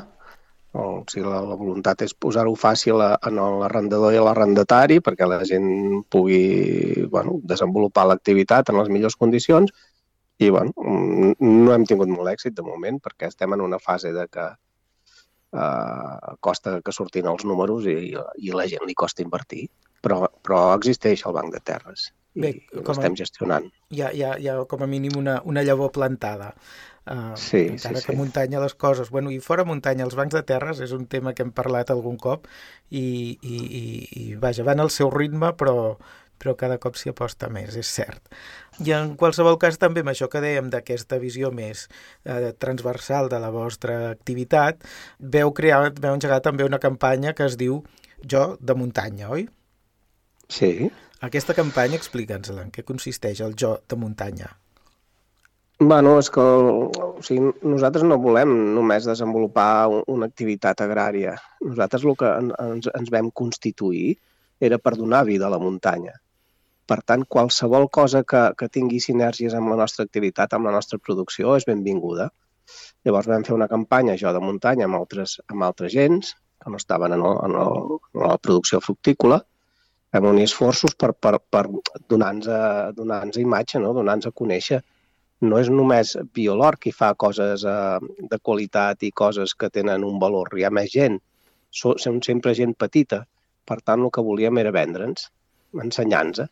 o 0.76 1.06
sigui, 1.08 1.24
la, 1.30 1.40
la 1.48 1.56
voluntat 1.56 2.02
és 2.04 2.14
posar-ho 2.20 2.52
fàcil 2.60 3.00
a, 3.00 3.14
a 3.16 3.32
l'arrendador 3.32 4.14
i 4.14 4.20
a 4.20 4.26
l'arrendatari 4.26 5.00
perquè 5.04 5.28
la 5.30 5.40
gent 5.48 5.68
pugui 6.12 7.06
bueno, 7.12 7.38
desenvolupar 7.48 8.04
l'activitat 8.10 8.72
en 8.72 8.82
les 8.82 8.92
millors 8.92 9.16
condicions 9.16 9.72
i 10.44 10.50
bueno, 10.52 10.76
no 11.40 11.72
hem 11.72 11.86
tingut 11.88 12.12
molt 12.12 12.34
èxit 12.34 12.58
de 12.58 12.66
moment 12.68 13.00
perquè 13.00 13.32
estem 13.32 13.56
en 13.56 13.64
una 13.64 13.80
fase 13.80 14.12
de 14.12 14.28
que 14.28 14.50
eh, 15.56 16.36
costa 16.44 16.82
que 16.84 16.96
surtin 17.00 17.32
els 17.32 17.48
números 17.48 17.88
i, 17.88 18.12
i 18.44 18.52
la 18.52 18.68
gent 18.68 18.84
li 18.84 18.98
costa 19.00 19.24
invertir, 19.24 19.70
però, 20.04 20.26
però 20.44 20.68
existeix 20.76 21.24
el 21.24 21.40
banc 21.40 21.56
de 21.56 21.64
terres 21.64 22.10
Bé, 22.36 22.52
i 22.52 22.82
l'estem 22.84 23.16
gestionant. 23.16 23.70
Hi 23.96 24.02
ha, 24.04 24.12
hi, 24.12 24.26
ha, 24.28 24.34
hi 24.42 24.50
ha 24.52 24.58
com 24.72 24.84
a 24.84 24.90
mínim 24.92 25.16
una, 25.20 25.40
una 25.48 25.64
llavor 25.64 25.94
plantada. 25.96 26.52
Uh, 27.06 27.36
sí, 27.38 27.68
encara 27.70 28.00
sí, 28.02 28.08
que 28.08 28.14
sí. 28.14 28.18
muntanya 28.18 28.60
les 28.60 28.74
coses. 28.74 29.12
Bueno, 29.14 29.32
I 29.32 29.40
fora 29.40 29.64
muntanya, 29.64 30.04
els 30.08 30.18
bancs 30.18 30.34
de 30.34 30.42
terres 30.44 30.82
és 30.82 30.92
un 30.96 31.06
tema 31.08 31.36
que 31.38 31.46
hem 31.46 31.54
parlat 31.56 31.94
algun 31.94 32.18
cop 32.18 32.50
i, 32.90 33.06
i, 33.40 33.58
i, 33.80 33.84
i 34.22 34.24
vaja, 34.42 34.66
van 34.68 34.82
al 34.82 34.92
seu 34.92 35.12
ritme, 35.14 35.54
però, 35.60 35.94
però 36.42 36.56
cada 36.60 36.80
cop 36.82 36.98
s'hi 36.98 37.14
aposta 37.14 37.48
més, 37.54 37.78
és 37.78 37.92
cert. 38.00 38.34
I 38.84 38.92
en 38.98 39.14
qualsevol 39.22 39.60
cas 39.62 39.78
també 39.80 40.04
amb 40.04 40.12
això 40.12 40.28
que 40.32 40.42
dèiem 40.44 40.72
d'aquesta 40.74 41.22
visió 41.22 41.54
més 41.56 41.86
eh, 42.26 42.52
transversal 42.60 43.30
de 43.32 43.40
la 43.40 43.54
vostra 43.54 44.00
activitat, 44.10 44.82
veu 45.20 45.54
crear, 45.56 45.94
veu 45.94 46.18
engegar 46.18 46.42
també 46.44 46.68
una 46.68 46.82
campanya 46.82 47.38
que 47.38 47.48
es 47.48 47.60
diu 47.62 47.84
Jo 48.26 48.56
de 48.58 48.74
muntanya, 48.74 49.30
oi? 49.30 49.46
Sí. 50.50 50.90
Aquesta 51.26 51.56
campanya, 51.58 51.98
explica'ns-la, 51.98 52.68
en 52.68 52.72
què 52.74 52.84
consisteix 52.86 53.40
el 53.42 53.56
Jo 53.58 53.72
de 53.90 53.98
muntanya? 53.98 54.50
Bueno, 55.80 56.12
és 56.22 56.28
que 56.32 56.44
o 56.44 57.24
sigui, 57.26 57.50
nosaltres 57.66 58.06
no 58.06 58.20
volem 58.22 58.52
només 58.76 59.08
desenvolupar 59.10 60.04
una 60.14 60.30
activitat 60.30 60.84
agrària. 60.86 61.34
Nosaltres 61.66 62.06
el 62.06 62.16
que 62.20 62.30
ens, 62.42 62.90
ens 63.00 63.10
vam 63.16 63.32
constituir 63.42 64.14
era 64.70 64.78
per 64.78 64.94
donar 65.00 65.24
vida 65.32 65.48
a 65.48 65.54
la 65.56 65.60
muntanya. 65.64 66.14
Per 66.86 67.00
tant, 67.10 67.26
qualsevol 67.36 67.90
cosa 68.00 68.22
que, 68.24 68.44
que 68.60 68.70
tingui 68.78 69.02
sinergies 69.02 69.58
amb 69.58 69.74
la 69.74 69.80
nostra 69.82 70.06
activitat, 70.06 70.54
amb 70.54 70.70
la 70.70 70.76
nostra 70.78 71.02
producció, 71.02 71.58
és 71.58 71.66
benvinguda. 71.66 72.30
Llavors 73.08 73.32
vam 73.34 73.48
fer 73.48 73.58
una 73.58 73.72
campanya, 73.72 74.20
jo, 74.22 74.30
de 74.36 74.44
muntanya, 74.46 74.86
amb 74.86 75.02
altres, 75.02 75.40
amb 75.50 75.66
altres 75.66 75.96
gens, 75.98 76.36
que 76.62 76.72
no 76.72 76.78
estaven 76.78 77.18
en, 77.18 77.26
el, 77.26 77.42
en, 77.50 77.60
el, 77.66 78.00
en 78.14 78.26
la 78.28 78.38
producció 78.38 78.80
fructícola, 78.86 79.42
vam 80.16 80.32
unir 80.32 80.48
esforços 80.48 80.96
per, 80.96 81.12
per, 81.14 81.38
per 81.52 81.68
donar-nos 82.10 82.96
donar 82.96 83.24
imatge, 83.36 83.80
no? 83.84 83.94
donar-nos 83.94 84.32
a 84.32 84.36
conèixer 84.42 84.82
no 85.44 85.60
és 85.60 85.70
només 85.70 86.16
Biolor 86.34 86.78
qui 86.82 86.94
fa 86.96 87.14
coses 87.20 87.66
eh, 87.68 88.12
de 88.32 88.40
qualitat 88.40 89.04
i 89.04 89.12
coses 89.12 89.54
que 89.54 89.70
tenen 89.70 90.06
un 90.08 90.20
valor. 90.22 90.54
Hi 90.56 90.66
ha 90.66 90.74
més 90.74 90.92
gent. 90.94 91.20
Som 91.76 92.22
sempre 92.24 92.54
gent 92.56 92.76
petita. 92.80 93.26
Per 93.68 93.82
tant, 93.82 94.06
el 94.06 94.14
que 94.14 94.24
volíem 94.24 94.62
era 94.62 94.72
vendre'ns, 94.72 95.28
ensenyar-nos. 95.84 96.48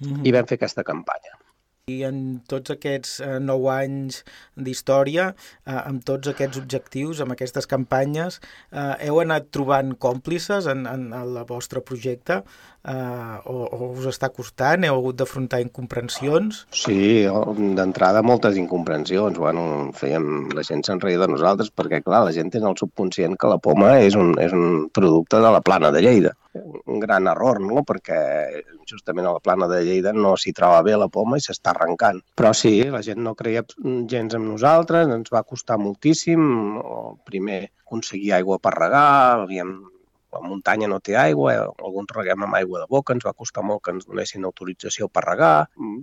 Mm 0.00 0.12
-hmm. 0.12 0.26
I 0.26 0.32
vam 0.32 0.46
fer 0.46 0.58
aquesta 0.58 0.84
campanya. 0.84 1.38
I 1.86 2.02
en 2.08 2.40
tots 2.48 2.70
aquests 2.70 3.20
eh, 3.20 3.38
nou 3.40 3.66
anys 3.68 4.24
d'història, 4.56 5.34
eh, 5.66 5.72
amb 5.72 6.04
tots 6.04 6.28
aquests 6.28 6.56
objectius, 6.58 7.20
amb 7.20 7.32
aquestes 7.32 7.66
campanyes, 7.66 8.40
eh, 8.72 8.94
heu 9.06 9.20
anat 9.20 9.50
trobant 9.50 9.92
còmplices 10.06 10.66
en, 10.66 10.86
en, 10.86 11.12
en 11.12 11.36
el 11.36 11.44
vostre 11.44 11.80
projecte 11.80 12.42
eh, 12.84 13.36
o, 13.50 13.56
o 13.64 13.90
us 13.98 14.08
està 14.12 14.30
costant? 14.34 14.86
Heu 14.86 15.00
hagut 15.00 15.18
d'afrontar 15.20 15.62
incomprensions? 15.64 16.64
Sí, 16.74 17.24
d'entrada 17.78 18.22
moltes 18.22 18.58
incomprensions. 18.60 19.40
Bueno, 19.40 19.66
fèiem, 19.98 20.48
la 20.54 20.64
gent 20.66 20.84
se'n 20.86 21.02
reia 21.02 21.24
de 21.24 21.30
nosaltres 21.32 21.72
perquè, 21.74 22.02
clar, 22.04 22.24
la 22.28 22.36
gent 22.36 22.52
té 22.52 22.62
el 22.62 22.78
subconscient 22.80 23.38
que 23.40 23.50
la 23.50 23.60
poma 23.62 23.96
és 24.04 24.16
un, 24.18 24.34
és 24.40 24.54
un 24.54 24.88
producte 24.94 25.42
de 25.42 25.52
la 25.54 25.62
plana 25.64 25.92
de 25.94 26.04
Lleida 26.04 26.36
un 26.54 27.00
gran 27.00 27.26
error, 27.26 27.60
no? 27.60 27.82
perquè 27.86 28.62
justament 28.86 29.26
a 29.26 29.32
la 29.34 29.42
plana 29.42 29.66
de 29.70 29.80
Lleida 29.84 30.12
no 30.14 30.34
s'hi 30.38 30.52
troba 30.54 30.82
bé 30.86 30.96
la 30.98 31.08
poma 31.10 31.38
i 31.38 31.42
s'està 31.42 31.72
arrencant. 31.72 32.20
Però 32.38 32.52
sí, 32.54 32.76
la 32.94 33.02
gent 33.06 33.22
no 33.26 33.34
creia 33.38 33.64
gens 34.10 34.36
en 34.38 34.46
nosaltres, 34.46 35.10
ens 35.10 35.32
va 35.34 35.42
costar 35.42 35.80
moltíssim. 35.82 36.78
Primer 37.26 37.60
aconseguir 37.86 38.34
aigua 38.38 38.60
per 38.62 38.74
regar, 38.78 39.08
havíem 39.42 39.74
la 40.34 40.42
muntanya 40.44 40.88
no 40.90 41.00
té 41.04 41.16
aigua, 41.20 41.54
alguns 41.74 42.12
reguem 42.16 42.46
amb 42.46 42.58
aigua 42.60 42.82
de 42.82 42.90
boca, 42.90 43.16
ens 43.16 43.26
va 43.26 43.36
costar 43.36 43.64
molt 43.66 43.84
que 43.84 43.94
ens 43.94 44.08
donessin 44.10 44.44
autorització 44.48 45.08
per 45.08 45.24
regar. 45.28 45.54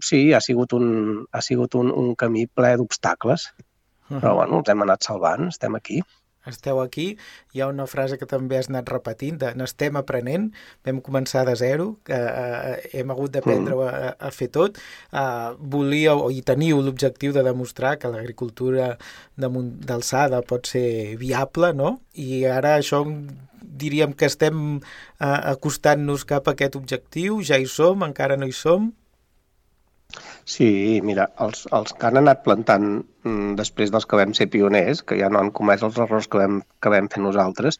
Sí, 0.07 0.23
ha 0.33 0.41
sigut 0.41 0.73
un, 0.77 0.87
ha 1.31 1.43
sigut 1.45 1.77
un, 1.81 1.91
un 1.91 2.15
camí 2.15 2.47
ple 2.47 2.73
d'obstacles, 2.79 3.51
uh 3.51 3.63
-huh. 4.09 4.21
però 4.21 4.35
bueno, 4.41 4.59
els 4.59 4.69
hem 4.69 4.81
anat 4.87 5.03
salvant, 5.11 5.47
estem 5.53 5.75
aquí 5.75 6.01
esteu 6.49 6.81
aquí, 6.81 7.17
hi 7.53 7.61
ha 7.61 7.67
una 7.69 7.85
frase 7.87 8.17
que 8.17 8.27
també 8.29 8.57
has 8.57 8.69
anat 8.71 8.89
repetint, 8.89 9.37
de 9.41 9.51
n'estem 9.57 9.97
aprenent, 9.99 10.49
vam 10.87 11.01
començar 11.05 11.43
de 11.45 11.55
zero, 11.59 11.87
que 12.07 12.17
eh, 12.17 12.89
hem 13.01 13.13
hagut 13.13 13.35
d'aprendre 13.35 13.75
mm. 13.75 13.83
a, 13.85 14.15
a 14.27 14.31
fer 14.33 14.49
tot, 14.53 14.79
eh, 15.11 15.51
volíeu 15.75 16.29
i 16.33 16.41
teniu 16.47 16.81
l'objectiu 16.81 17.35
de 17.35 17.45
demostrar 17.45 17.97
que 18.01 18.11
l'agricultura 18.11 18.95
d'alçada 19.37 20.41
pot 20.47 20.69
ser 20.73 21.17
viable, 21.21 21.73
no? 21.77 21.99
I 22.13 22.43
ara 22.49 22.77
això 22.79 23.05
diríem 23.81 24.15
que 24.17 24.29
estem 24.29 24.57
eh, 24.77 25.39
acostant-nos 25.53 26.25
cap 26.29 26.47
a 26.47 26.55
aquest 26.55 26.77
objectiu, 26.79 27.41
ja 27.45 27.59
hi 27.59 27.69
som, 27.69 28.05
encara 28.07 28.37
no 28.39 28.49
hi 28.49 28.55
som? 28.55 28.91
Sí, 30.53 30.99
mira, 31.07 31.27
els, 31.45 31.63
els 31.77 31.93
que 31.95 32.07
han 32.09 32.19
anat 32.21 32.41
plantant 32.45 32.87
mm, 32.97 33.53
després 33.59 33.93
dels 33.93 34.07
que 34.09 34.19
vam 34.19 34.33
ser 34.37 34.49
pioners, 34.53 35.03
que 35.07 35.17
ja 35.19 35.29
no 35.31 35.39
han 35.39 35.51
comès 35.59 35.85
els 35.87 35.99
errors 36.05 36.27
que 36.31 36.41
vam, 36.41 36.61
que 36.83 36.91
vam 36.93 37.07
fer 37.13 37.21
nosaltres, 37.23 37.79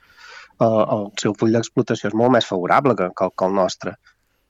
el, 0.62 0.78
el 0.96 1.06
seu 1.22 1.36
full 1.38 1.58
d'explotació 1.58 2.12
és 2.12 2.18
molt 2.22 2.36
més 2.38 2.48
favorable 2.48 2.96
que, 3.00 3.10
que, 3.18 3.30
que 3.36 3.50
el 3.50 3.58
nostre. 3.58 3.96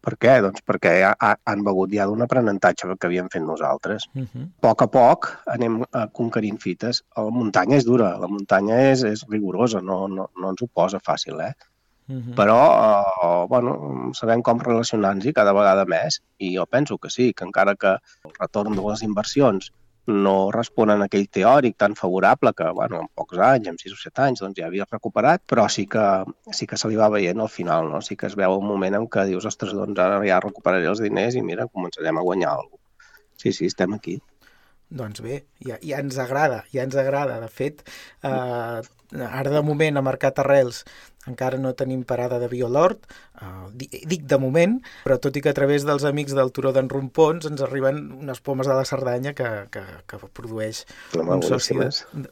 Per 0.01 0.15
què? 0.17 0.37
Doncs 0.41 0.63
perquè 0.65 0.93
ja 0.99 1.11
han 1.21 1.63
begut 1.63 1.91
ja 1.93 2.07
d'un 2.09 2.25
aprenentatge 2.25 2.89
que 2.97 3.07
havíem 3.07 3.29
fet 3.29 3.43
nosaltres. 3.45 4.07
Uh 4.15 4.23
-huh. 4.23 4.45
A 4.45 4.61
poc 4.67 4.81
a 4.81 4.87
poc 4.87 5.29
anem 5.45 5.81
uh, 5.81 6.07
conquerint 6.11 6.57
fites. 6.61 7.03
La 7.17 7.29
muntanya 7.29 7.77
és 7.77 7.85
dura, 7.85 8.17
la 8.17 8.27
muntanya 8.27 8.79
és, 8.91 9.03
és 9.03 9.25
rigorosa, 9.29 9.81
no, 9.81 10.07
no, 10.07 10.29
no 10.37 10.49
ens 10.49 10.61
ho 10.61 10.67
posa 10.67 10.99
fàcil, 10.99 11.39
eh? 11.41 11.53
-huh. 12.11 12.35
Però, 12.35 12.59
eh, 12.85 13.47
bueno, 13.47 14.11
sabem 14.13 14.41
com 14.41 14.59
relacionar-nos 14.59 15.33
cada 15.35 15.53
vegada 15.53 15.85
més 15.85 16.21
i 16.37 16.55
jo 16.55 16.65
penso 16.65 16.97
que 16.97 17.09
sí, 17.09 17.33
que 17.33 17.45
encara 17.45 17.75
que 17.75 17.97
el 18.25 18.33
retorn 18.39 18.75
de 18.75 18.83
les 18.89 19.03
inversions 19.03 19.71
no 20.11 20.51
responen 20.53 21.01
a 21.01 21.07
aquell 21.09 21.27
teòric 21.31 21.77
tan 21.79 21.95
favorable 21.99 22.53
que, 22.57 22.67
bueno, 22.77 23.01
en 23.01 23.09
pocs 23.15 23.39
anys, 23.47 23.69
en 23.71 23.79
6 23.81 23.95
o 23.95 23.99
7 24.01 24.25
anys, 24.27 24.43
doncs 24.43 24.59
ja 24.59 24.67
havia 24.67 24.87
recuperat, 24.89 25.43
però 25.47 25.67
sí 25.69 25.87
que, 25.91 26.05
sí 26.53 26.67
que 26.67 26.77
se 26.77 26.91
li 26.91 26.99
va 26.99 27.09
veient 27.13 27.41
al 27.41 27.49
final, 27.49 27.89
no? 27.91 28.01
Sí 28.05 28.17
que 28.19 28.29
es 28.29 28.37
veu 28.39 28.57
un 28.59 28.67
moment 28.67 28.99
en 28.99 29.07
què 29.11 29.25
dius, 29.29 29.47
ostres, 29.49 29.73
doncs 29.77 29.99
ara 29.99 30.21
ja 30.27 30.41
recuperaré 30.43 30.89
els 30.91 31.03
diners 31.03 31.37
i 31.39 31.45
mira, 31.45 31.69
començarem 31.71 32.17
a 32.17 32.25
guanyar 32.27 32.55
alguna 32.57 32.77
cosa. 32.77 33.17
Sí, 33.41 33.53
sí, 33.57 33.71
estem 33.71 33.95
aquí. 33.97 34.19
Doncs 34.91 35.21
bé, 35.23 35.45
ja, 35.63 35.77
ja 35.79 36.01
ens 36.03 36.17
agrada, 36.19 36.65
ja 36.73 36.83
ens 36.83 36.97
agrada. 36.99 37.39
De 37.39 37.47
fet, 37.47 37.79
eh, 38.27 38.81
ara 39.27 39.53
de 39.53 39.61
moment 39.63 39.97
a 39.97 40.03
Mercat 40.03 40.41
Arrels 40.43 40.83
encara 41.29 41.59
no 41.61 41.73
tenim 41.77 42.03
parada 42.07 42.39
de 42.41 42.49
Biolort, 42.49 43.05
uh, 43.41 43.69
dic 43.75 44.25
de 44.29 44.39
moment, 44.41 44.79
però 45.05 45.19
tot 45.21 45.37
i 45.37 45.43
que 45.43 45.51
a 45.51 45.57
través 45.57 45.85
dels 45.85 46.05
amics 46.07 46.33
del 46.37 46.51
Turó 46.55 46.73
d'en 46.73 46.89
Rompons 46.89 47.45
ens 47.49 47.61
arriben 47.61 48.01
unes 48.21 48.41
pomes 48.41 48.69
de 48.69 48.77
la 48.77 48.87
Cerdanya 48.87 49.35
que, 49.37 49.49
que, 49.73 49.83
que 50.09 50.21
produeix 50.33 50.85
Home, 51.13 51.37
un 51.37 51.45
soci 51.45 51.77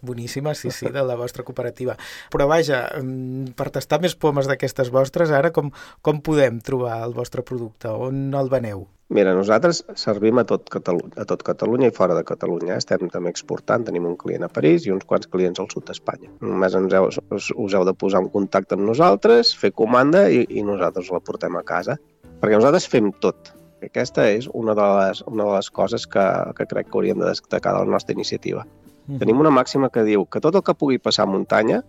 boníssimes, 0.01 0.65
sí, 0.65 0.71
sí, 0.73 0.89
de 0.93 1.05
la 1.05 1.17
vostra 1.19 1.45
cooperativa. 1.45 1.97
Però 2.33 2.49
vaja, 2.49 2.85
mm, 2.99 3.55
per 3.59 3.69
tastar 3.75 4.01
més 4.01 4.15
pomes 4.15 4.49
d'aquestes 4.49 4.89
vostres, 4.93 5.31
ara 5.31 5.53
com, 5.55 5.73
com 6.01 6.23
podem 6.25 6.61
trobar 6.65 7.01
el 7.05 7.13
vostre 7.17 7.45
producte? 7.45 7.89
On 7.89 8.29
el 8.33 8.49
veneu? 8.49 8.87
Mira, 9.09 9.31
nosaltres 9.33 9.79
servim 9.97 10.37
a 10.37 10.43
tot, 10.45 10.67
Catalunya, 10.69 11.15
a 11.17 11.23
tot 11.25 11.41
Catalunya 11.41 11.87
i 11.89 11.93
fora 11.93 12.13
de 12.13 12.21
Catalunya. 12.21 12.75
Estem 12.77 13.09
també 13.09 13.31
exportant, 13.33 13.87
tenim 13.87 14.05
un 14.05 14.13
client 14.21 14.45
a 14.45 14.49
París 14.53 14.85
i 14.85 14.93
uns 14.93 15.07
quants 15.09 15.25
clients 15.33 15.57
al 15.63 15.69
sud 15.71 15.87
d'Espanya. 15.87 16.29
Només 16.45 16.75
ens 16.77 16.93
heu, 16.93 17.07
us, 17.09 17.47
us 17.49 17.77
heu 17.79 17.87
de 17.87 17.95
posar 17.97 18.21
en 18.21 18.29
contacte 18.29 18.77
amb 18.79 18.87
nosaltres, 18.89 19.53
fer 19.55 19.73
comanda 19.75 20.25
i, 20.31 20.45
i 20.49 20.65
nosaltres 20.65 21.11
la 21.13 21.21
portem 21.23 21.57
a 21.59 21.63
casa. 21.67 21.99
Perquè 22.39 22.55
nosaltres 22.55 22.87
fem 22.87 23.11
tot. 23.23 23.53
Aquesta 23.83 24.25
és 24.31 24.47
una 24.55 24.75
de 24.75 24.85
les, 24.97 25.23
una 25.27 25.45
de 25.47 25.57
les 25.57 25.69
coses 25.71 26.05
que, 26.07 26.25
que 26.55 26.67
crec 26.71 26.89
que 26.89 26.97
hauríem 26.99 27.19
de 27.19 27.27
destacar 27.29 27.75
de 27.75 27.83
la 27.83 27.97
nostra 27.97 28.15
iniciativa. 28.15 28.65
Mm. 29.07 29.19
Tenim 29.21 29.43
una 29.43 29.53
màxima 29.53 29.91
que 29.91 30.05
diu 30.07 30.25
que 30.25 30.41
tot 30.43 30.55
el 30.55 30.63
que 30.63 30.75
pugui 30.75 30.99
passar 30.99 31.27
a 31.27 31.31
muntanya 31.31 31.83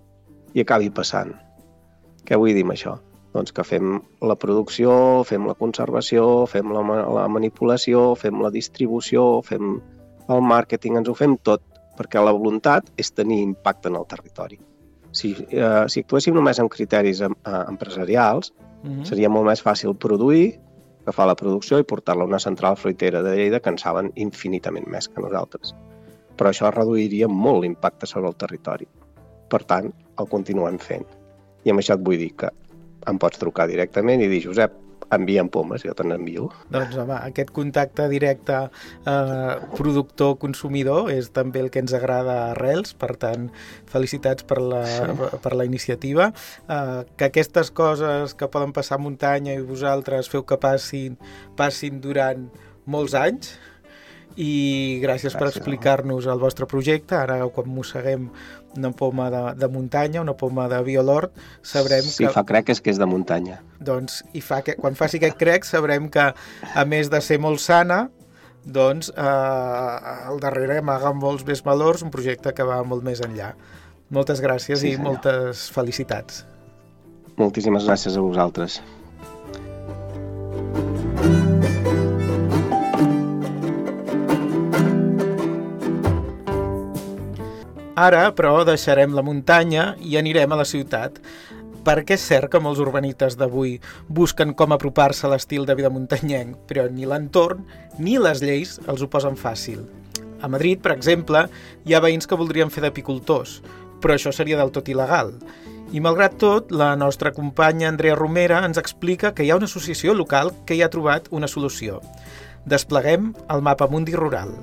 i 0.54 0.62
acabi 0.62 0.90
passant. 0.90 1.32
Què 2.26 2.38
vull 2.38 2.54
dir 2.54 2.66
amb 2.66 2.76
això? 2.76 2.98
doncs 3.30 3.52
que 3.54 3.62
fem 3.62 4.00
la 4.26 4.34
producció, 4.34 4.92
fem 5.26 5.44
la 5.46 5.54
conservació, 5.58 6.24
fem 6.50 6.72
la, 6.74 6.82
la 7.14 7.26
manipulació, 7.30 8.16
fem 8.18 8.40
la 8.42 8.50
distribució, 8.50 9.26
fem 9.46 9.76
el 10.30 10.42
màrqueting, 10.46 10.98
ens 10.98 11.10
ho 11.10 11.14
fem 11.14 11.36
tot, 11.46 11.62
perquè 11.98 12.22
la 12.22 12.34
voluntat 12.34 12.90
és 12.98 13.12
tenir 13.14 13.38
impacte 13.44 13.90
en 13.90 14.00
el 14.00 14.08
territori. 14.10 14.58
Si, 15.12 15.34
eh, 15.50 15.84
si 15.88 16.04
actuéssim 16.04 16.34
només 16.34 16.60
amb 16.62 16.70
criteris 16.70 17.20
em, 17.26 17.34
eh, 17.44 17.62
empresarials, 17.68 18.52
uh 18.52 18.88
mhm. 18.88 19.00
-huh. 19.00 19.04
seria 19.04 19.28
molt 19.28 19.46
més 19.46 19.62
fàcil 19.62 19.94
produir, 19.94 20.58
agafar 21.02 21.26
la 21.26 21.34
producció 21.34 21.78
i 21.78 21.84
portar-la 21.84 22.22
a 22.24 22.26
una 22.26 22.38
central 22.38 22.76
fruitera 22.76 23.22
de 23.22 23.36
Lleida 23.36 23.60
que 23.60 23.70
en 23.70 23.78
saben 23.78 24.12
infinitament 24.14 24.86
més 24.86 25.08
que 25.08 25.20
nosaltres. 25.20 25.74
però 26.40 26.48
això 26.48 26.70
reduiria 26.72 27.28
molt 27.28 27.60
l'impacte 27.60 28.06
sobre 28.06 28.28
el 28.28 28.34
territori. 28.34 28.86
Per 29.50 29.62
tant, 29.64 29.92
el 30.18 30.28
continuem 30.28 30.78
fent. 30.78 31.04
I 31.64 31.70
amb 31.70 31.80
això 31.80 31.98
et 31.98 32.00
vull 32.00 32.16
dir 32.16 32.30
que 32.34 32.48
em 33.06 33.18
pots 33.18 33.38
trucar 33.38 33.66
directament 33.68 34.22
i 34.22 34.28
dir, 34.28 34.40
Josep, 34.46 34.72
envia'm 35.14 35.50
pomes, 35.52 35.84
jo 35.86 35.94
te 35.96 36.06
n'envio. 36.06 36.48
Doncs 36.72 36.96
home, 37.00 37.16
aquest 37.18 37.52
contacte 37.54 38.06
directe 38.12 38.56
eh, 38.62 39.54
productor-consumidor 39.76 41.10
és 41.14 41.32
també 41.34 41.64
el 41.64 41.70
que 41.74 41.82
ens 41.82 41.94
agrada 41.96 42.36
a 42.36 42.50
Arrels, 42.54 42.94
per 42.98 43.14
tant, 43.20 43.48
felicitats 43.90 44.46
per 44.46 44.60
la, 44.62 44.84
sí. 44.86 45.30
per 45.42 45.54
la 45.58 45.66
iniciativa. 45.68 46.30
Eh, 46.68 47.00
que 47.16 47.30
aquestes 47.30 47.72
coses 47.74 48.36
que 48.38 48.50
poden 48.52 48.74
passar 48.76 49.00
a 49.00 49.04
muntanya 49.04 49.56
i 49.56 49.66
vosaltres 49.66 50.30
feu 50.30 50.46
que 50.46 50.60
passin, 50.60 51.18
passin 51.58 52.00
durant 52.04 52.48
molts 52.90 53.14
anys, 53.18 53.54
i 54.40 55.00
gràcies, 55.02 55.34
gràcies 55.34 55.36
per 55.36 55.48
explicar-nos 55.50 56.28
el 56.30 56.40
vostre 56.40 56.66
projecte. 56.70 57.16
Ara, 57.18 57.40
quan 57.52 57.68
mosseguem 57.68 58.28
una 58.78 58.92
poma 58.96 59.28
de, 59.32 59.42
de 59.60 59.68
muntanya, 59.72 60.22
una 60.22 60.36
poma 60.38 60.68
de 60.70 60.78
violort, 60.86 61.34
sabrem 61.62 62.04
sí, 62.06 62.22
que... 62.22 62.30
Sí, 62.30 62.32
fa 62.32 62.44
crec 62.48 62.72
és 62.72 62.80
que 62.80 62.92
és 62.94 63.00
de 63.00 63.08
muntanya. 63.10 63.60
Doncs, 63.84 64.22
i 64.32 64.42
fa 64.44 64.62
que, 64.64 64.78
quan 64.80 64.96
faci 64.98 65.20
aquest 65.20 65.36
crec, 65.40 65.68
sabrem 65.68 66.08
que, 66.12 66.30
a 66.32 66.86
més 66.88 67.10
de 67.12 67.20
ser 67.24 67.40
molt 67.42 67.60
sana, 67.60 68.06
doncs 68.64 69.10
eh, 69.12 69.24
al 69.24 70.40
darrere 70.40 70.78
amaga 70.80 71.12
molts 71.16 71.44
més 71.48 71.64
valors, 71.66 72.04
un 72.06 72.12
projecte 72.14 72.54
que 72.56 72.66
va 72.66 72.80
molt 72.84 73.04
més 73.04 73.20
enllà. 73.24 73.52
Moltes 74.10 74.40
gràcies 74.42 74.80
sí, 74.80 74.94
i 74.94 74.96
senyor. 74.96 75.06
moltes 75.06 75.68
felicitats. 75.74 76.44
Moltíssimes 77.40 77.86
gràcies 77.88 78.16
a 78.16 78.24
vosaltres. 78.24 78.80
Ara, 88.00 88.30
però, 88.32 88.62
deixarem 88.64 89.12
la 89.12 89.24
muntanya 89.26 89.90
i 90.00 90.14
anirem 90.16 90.54
a 90.54 90.56
la 90.62 90.64
ciutat, 90.64 91.18
perquè 91.84 92.16
és 92.16 92.22
cert 92.24 92.48
que 92.52 92.60
molts 92.62 92.80
urbanites 92.80 93.36
d'avui 93.36 93.74
busquen 94.08 94.54
com 94.56 94.72
apropar-se 94.72 95.26
a 95.26 95.30
l'estil 95.32 95.66
de 95.68 95.76
vida 95.76 95.90
muntanyenc, 95.92 96.62
però 96.70 96.86
ni 96.88 97.08
l'entorn 97.08 97.66
ni 97.98 98.16
les 98.16 98.40
lleis 98.40 98.78
els 98.86 99.04
ho 99.04 99.10
posen 99.12 99.36
fàcil. 99.36 99.84
A 100.40 100.48
Madrid, 100.48 100.80
per 100.80 100.94
exemple, 100.94 101.44
hi 101.84 101.92
ha 101.92 102.00
veïns 102.00 102.24
que 102.24 102.40
voldrien 102.40 102.72
fer 102.72 102.86
d'apicultors, 102.86 103.58
però 104.00 104.16
això 104.16 104.32
seria 104.32 104.56
del 104.56 104.72
tot 104.72 104.88
il·legal. 104.88 105.34
I 105.92 106.00
malgrat 106.00 106.38
tot, 106.40 106.72
la 106.72 106.94
nostra 106.96 107.34
companya 107.36 107.90
Andrea 107.90 108.16
Romera 108.16 108.62
ens 108.64 108.80
explica 108.80 109.34
que 109.34 109.44
hi 109.44 109.50
ha 109.50 109.60
una 109.60 109.68
associació 109.68 110.16
local 110.16 110.54
que 110.64 110.78
hi 110.78 110.80
ha 110.80 110.92
trobat 110.92 111.28
una 111.30 111.50
solució. 111.52 112.00
Despleguem 112.64 113.34
el 113.50 113.66
mapa 113.66 113.90
Mundi 113.92 114.16
Rural. 114.16 114.56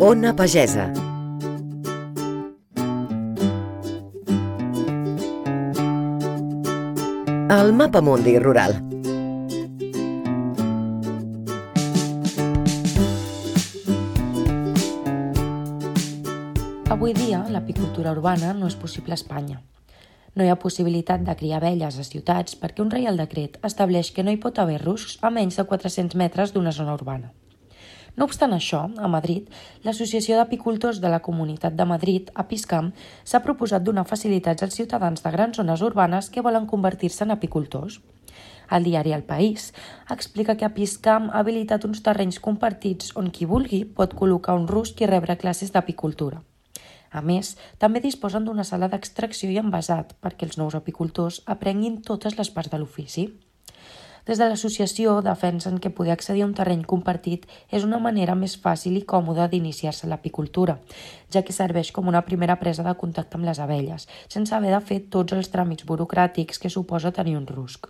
Ona 0.00 0.30
Pagesa. 0.36 0.92
El 7.50 7.72
mapa 7.72 8.00
mundi 8.00 8.38
rural. 8.38 8.76
Avui 16.88 17.12
dia, 17.12 17.42
l'apicultura 17.50 18.12
urbana 18.14 18.54
no 18.54 18.70
és 18.70 18.78
possible 18.78 19.10
a 19.10 19.18
Espanya. 19.18 19.58
No 20.38 20.46
hi 20.46 20.52
ha 20.54 20.60
possibilitat 20.62 21.26
de 21.26 21.34
criar 21.34 21.58
abelles 21.58 21.98
a 21.98 22.06
ciutats 22.06 22.54
perquè 22.54 22.86
un 22.86 22.94
reial 22.94 23.18
decret 23.18 23.58
estableix 23.66 24.14
que 24.14 24.22
no 24.22 24.30
hi 24.30 24.38
pot 24.38 24.62
haver 24.62 24.78
ruscs 24.86 25.18
a 25.26 25.34
menys 25.34 25.58
de 25.58 25.66
400 25.66 26.14
metres 26.14 26.54
d'una 26.54 26.70
zona 26.70 26.94
urbana. 26.94 27.34
No 28.18 28.26
obstant 28.26 28.50
això, 28.50 28.80
a 28.98 29.06
Madrid, 29.06 29.46
l'Associació 29.86 30.34
d'Apicultors 30.40 30.98
de 30.98 31.10
la 31.12 31.20
Comunitat 31.22 31.76
de 31.78 31.84
Madrid, 31.86 32.32
APISCAM, 32.42 32.88
s'ha 33.22 33.40
proposat 33.44 33.84
donar 33.86 34.08
facilitats 34.10 34.66
als 34.66 34.74
ciutadans 34.74 35.22
de 35.22 35.30
grans 35.30 35.60
zones 35.60 35.84
urbanes 35.86 36.26
que 36.34 36.42
volen 36.42 36.66
convertir-se 36.66 37.22
en 37.22 37.36
apicultors. 37.36 38.00
El 38.74 38.90
diari 38.90 39.14
El 39.14 39.22
País 39.22 39.70
explica 40.10 40.56
que 40.58 40.66
Apiscam 40.66 41.30
ha 41.30 41.44
habilitat 41.44 41.86
uns 41.86 42.02
terrenys 42.02 42.42
compartits 42.42 43.14
on 43.14 43.30
qui 43.30 43.46
vulgui 43.46 43.84
pot 43.86 44.18
col·locar 44.18 44.58
un 44.58 44.66
rusc 44.66 44.98
i 45.00 45.06
rebre 45.06 45.38
classes 45.38 45.70
d'apicultura. 45.70 46.42
A 47.14 47.22
més, 47.22 47.54
també 47.78 48.02
disposen 48.02 48.44
d'una 48.44 48.66
sala 48.66 48.90
d'extracció 48.90 49.48
i 49.54 49.62
envasat 49.62 50.16
perquè 50.20 50.50
els 50.50 50.58
nous 50.58 50.74
apicultors 50.74 51.38
aprenguin 51.46 52.02
totes 52.02 52.34
les 52.36 52.50
parts 52.50 52.74
de 52.74 52.82
l'ofici. 52.82 53.30
Des 54.28 54.36
de 54.36 54.44
l'associació 54.44 55.14
defensen 55.24 55.78
que 55.80 55.88
poder 55.88 56.12
accedir 56.12 56.42
a 56.44 56.46
un 56.46 56.50
terreny 56.56 56.82
compartit 56.90 57.46
és 57.72 57.84
una 57.86 58.00
manera 58.06 58.34
més 58.36 58.58
fàcil 58.60 58.98
i 58.98 59.04
còmoda 59.12 59.46
d'iniciar-se 59.48 60.04
a 60.04 60.10
l'apicultura, 60.10 60.74
ja 61.32 61.40
que 61.40 61.54
serveix 61.56 61.90
com 61.96 62.10
una 62.12 62.20
primera 62.26 62.58
presa 62.60 62.84
de 62.84 62.92
contacte 63.02 63.38
amb 63.38 63.48
les 63.48 63.60
abelles, 63.64 64.04
sense 64.28 64.52
haver 64.54 64.74
de 64.74 64.80
fer 64.90 64.98
tots 65.16 65.32
els 65.32 65.48
tràmits 65.54 65.86
burocràtics 65.88 66.60
que 66.60 66.68
suposa 66.68 67.14
tenir 67.16 67.38
un 67.38 67.46
rusc. 67.48 67.88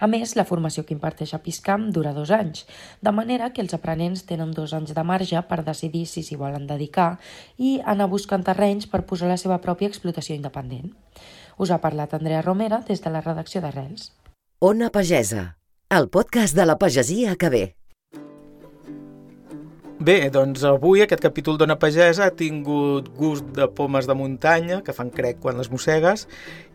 A 0.00 0.08
més, 0.08 0.32
la 0.40 0.46
formació 0.48 0.86
que 0.88 0.96
imparteix 0.96 1.34
a 1.36 1.40
Piscam 1.44 1.90
dura 1.92 2.14
dos 2.16 2.32
anys, 2.32 2.64
de 3.04 3.12
manera 3.12 3.50
que 3.52 3.60
els 3.60 3.76
aprenents 3.76 4.24
tenen 4.30 4.54
dos 4.56 4.72
anys 4.72 4.94
de 4.96 5.04
marge 5.04 5.42
per 5.50 5.60
decidir 5.66 6.06
si 6.08 6.24
s'hi 6.24 6.40
volen 6.40 6.64
dedicar 6.70 7.10
i 7.58 7.74
anar 7.84 8.08
buscant 8.08 8.46
terrenys 8.48 8.88
per 8.88 9.04
posar 9.04 9.28
la 9.28 9.36
seva 9.36 9.60
pròpia 9.60 9.92
explotació 9.92 10.34
independent. 10.40 10.96
Us 11.60 11.68
ha 11.68 11.82
parlat 11.84 12.16
Andrea 12.16 12.40
Romera 12.40 12.80
des 12.88 13.04
de 13.04 13.12
la 13.12 13.20
redacció 13.20 13.60
d'Arrels. 13.60 14.08
Ona 14.62 14.90
Pagesa, 14.92 15.56
el 15.88 16.10
podcast 16.12 16.54
de 16.54 16.66
la 16.66 16.74
pagesia 16.76 17.32
que 17.40 17.48
ve. 17.48 17.60
Bé, 20.04 20.16
doncs 20.28 20.66
avui 20.68 21.00
aquest 21.00 21.22
capítol 21.24 21.56
d'Ona 21.56 21.78
Pagesa 21.80 22.26
ha 22.26 22.34
tingut 22.36 23.08
gust 23.16 23.48
de 23.56 23.70
pomes 23.72 24.04
de 24.04 24.18
muntanya, 24.20 24.82
que 24.84 24.92
fan 24.92 25.08
crec 25.16 25.40
quan 25.40 25.56
les 25.56 25.72
mossegues, 25.72 26.26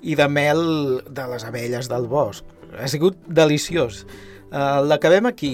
i 0.02 0.18
de 0.18 0.26
mel 0.26 0.66
de 1.06 1.28
les 1.30 1.46
abelles 1.46 1.86
del 1.94 2.10
bosc. 2.10 2.42
Ha 2.74 2.90
sigut 2.90 3.22
deliciós. 3.30 4.02
Uh, 4.50 4.82
L'acabem 4.90 5.30
aquí. 5.30 5.54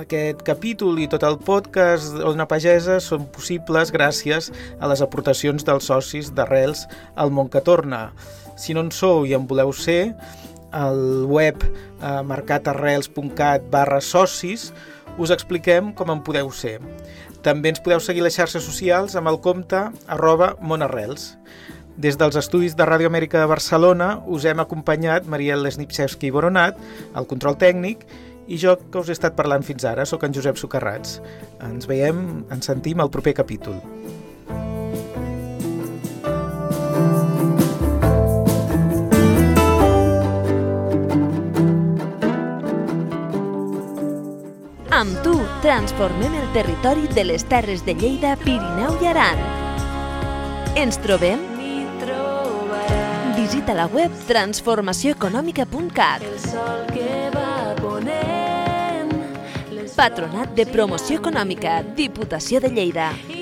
Aquest 0.00 0.40
capítol 0.48 0.96
i 1.04 1.12
tot 1.12 1.28
el 1.28 1.36
podcast 1.44 2.16
d'Ona 2.16 2.48
Pagesa 2.48 3.02
són 3.04 3.28
possibles 3.36 3.92
gràcies 3.92 4.48
a 4.80 4.88
les 4.88 5.04
aportacions 5.04 5.68
dels 5.68 5.92
socis 5.92 6.32
d'Arrels 6.32 6.86
al 7.20 7.28
món 7.28 7.52
que 7.52 7.60
torna. 7.60 8.06
Si 8.56 8.72
no 8.72 8.80
en 8.80 8.94
sou 8.96 9.28
i 9.28 9.36
en 9.36 9.44
voleu 9.44 9.76
ser, 9.76 10.14
al 10.72 11.26
web 11.30 11.62
eh, 11.64 12.22
mercatarrels.cat 12.26 13.68
barra 13.72 14.00
socis 14.00 14.70
us 15.18 15.32
expliquem 15.34 15.92
com 15.96 16.12
en 16.12 16.22
podeu 16.24 16.50
ser. 16.54 16.78
També 17.44 17.72
ens 17.72 17.80
podeu 17.82 18.00
seguir 18.04 18.22
les 18.24 18.36
xarxes 18.36 18.64
socials 18.64 19.16
amb 19.16 19.30
el 19.32 19.40
compte 19.44 19.82
arroba 20.06 20.54
monarrels. 20.60 21.34
Des 22.00 22.16
dels 22.16 22.36
estudis 22.38 22.76
de 22.76 22.86
Ràdio 22.88 23.10
Amèrica 23.10 23.40
de 23.40 23.48
Barcelona 23.50 24.14
us 24.26 24.46
hem 24.48 24.60
acompanyat 24.62 25.26
Mariel 25.28 25.64
Lesnipsevski 25.64 26.30
i 26.30 26.34
Boronat, 26.34 26.78
el 27.16 27.28
control 27.28 27.58
tècnic, 27.60 28.06
i 28.50 28.58
jo 28.58 28.76
que 28.80 29.02
us 29.02 29.10
he 29.10 29.16
estat 29.16 29.36
parlant 29.38 29.64
fins 29.66 29.84
ara, 29.86 30.06
sóc 30.08 30.24
en 30.26 30.34
Josep 30.34 30.58
Socarrats. 30.58 31.20
Ens 31.66 31.86
veiem, 31.90 32.44
ens 32.50 32.72
sentim 32.72 33.00
al 33.00 33.12
proper 33.12 33.36
capítol. 33.42 33.78
Amb 45.00 45.22
tu 45.24 45.32
transformem 45.62 46.34
el 46.36 46.48
territori 46.52 47.06
de 47.16 47.22
les 47.24 47.40
Terres 47.48 47.86
de 47.86 47.94
Lleida, 47.96 48.34
Pirineu 48.36 48.98
i 49.00 49.06
Aran. 49.08 49.38
Ens 50.76 51.00
trobem? 51.00 51.40
Visita 53.32 53.72
la 53.78 53.86
web 53.88 54.12
transformacioneconòmica.cat 54.28 56.20
Patronat 59.96 60.52
de 60.52 60.68
Promoció 60.68 61.16
Econòmica, 61.24 61.80
Diputació 61.96 62.60
de 62.60 62.68
Lleida. 62.68 63.39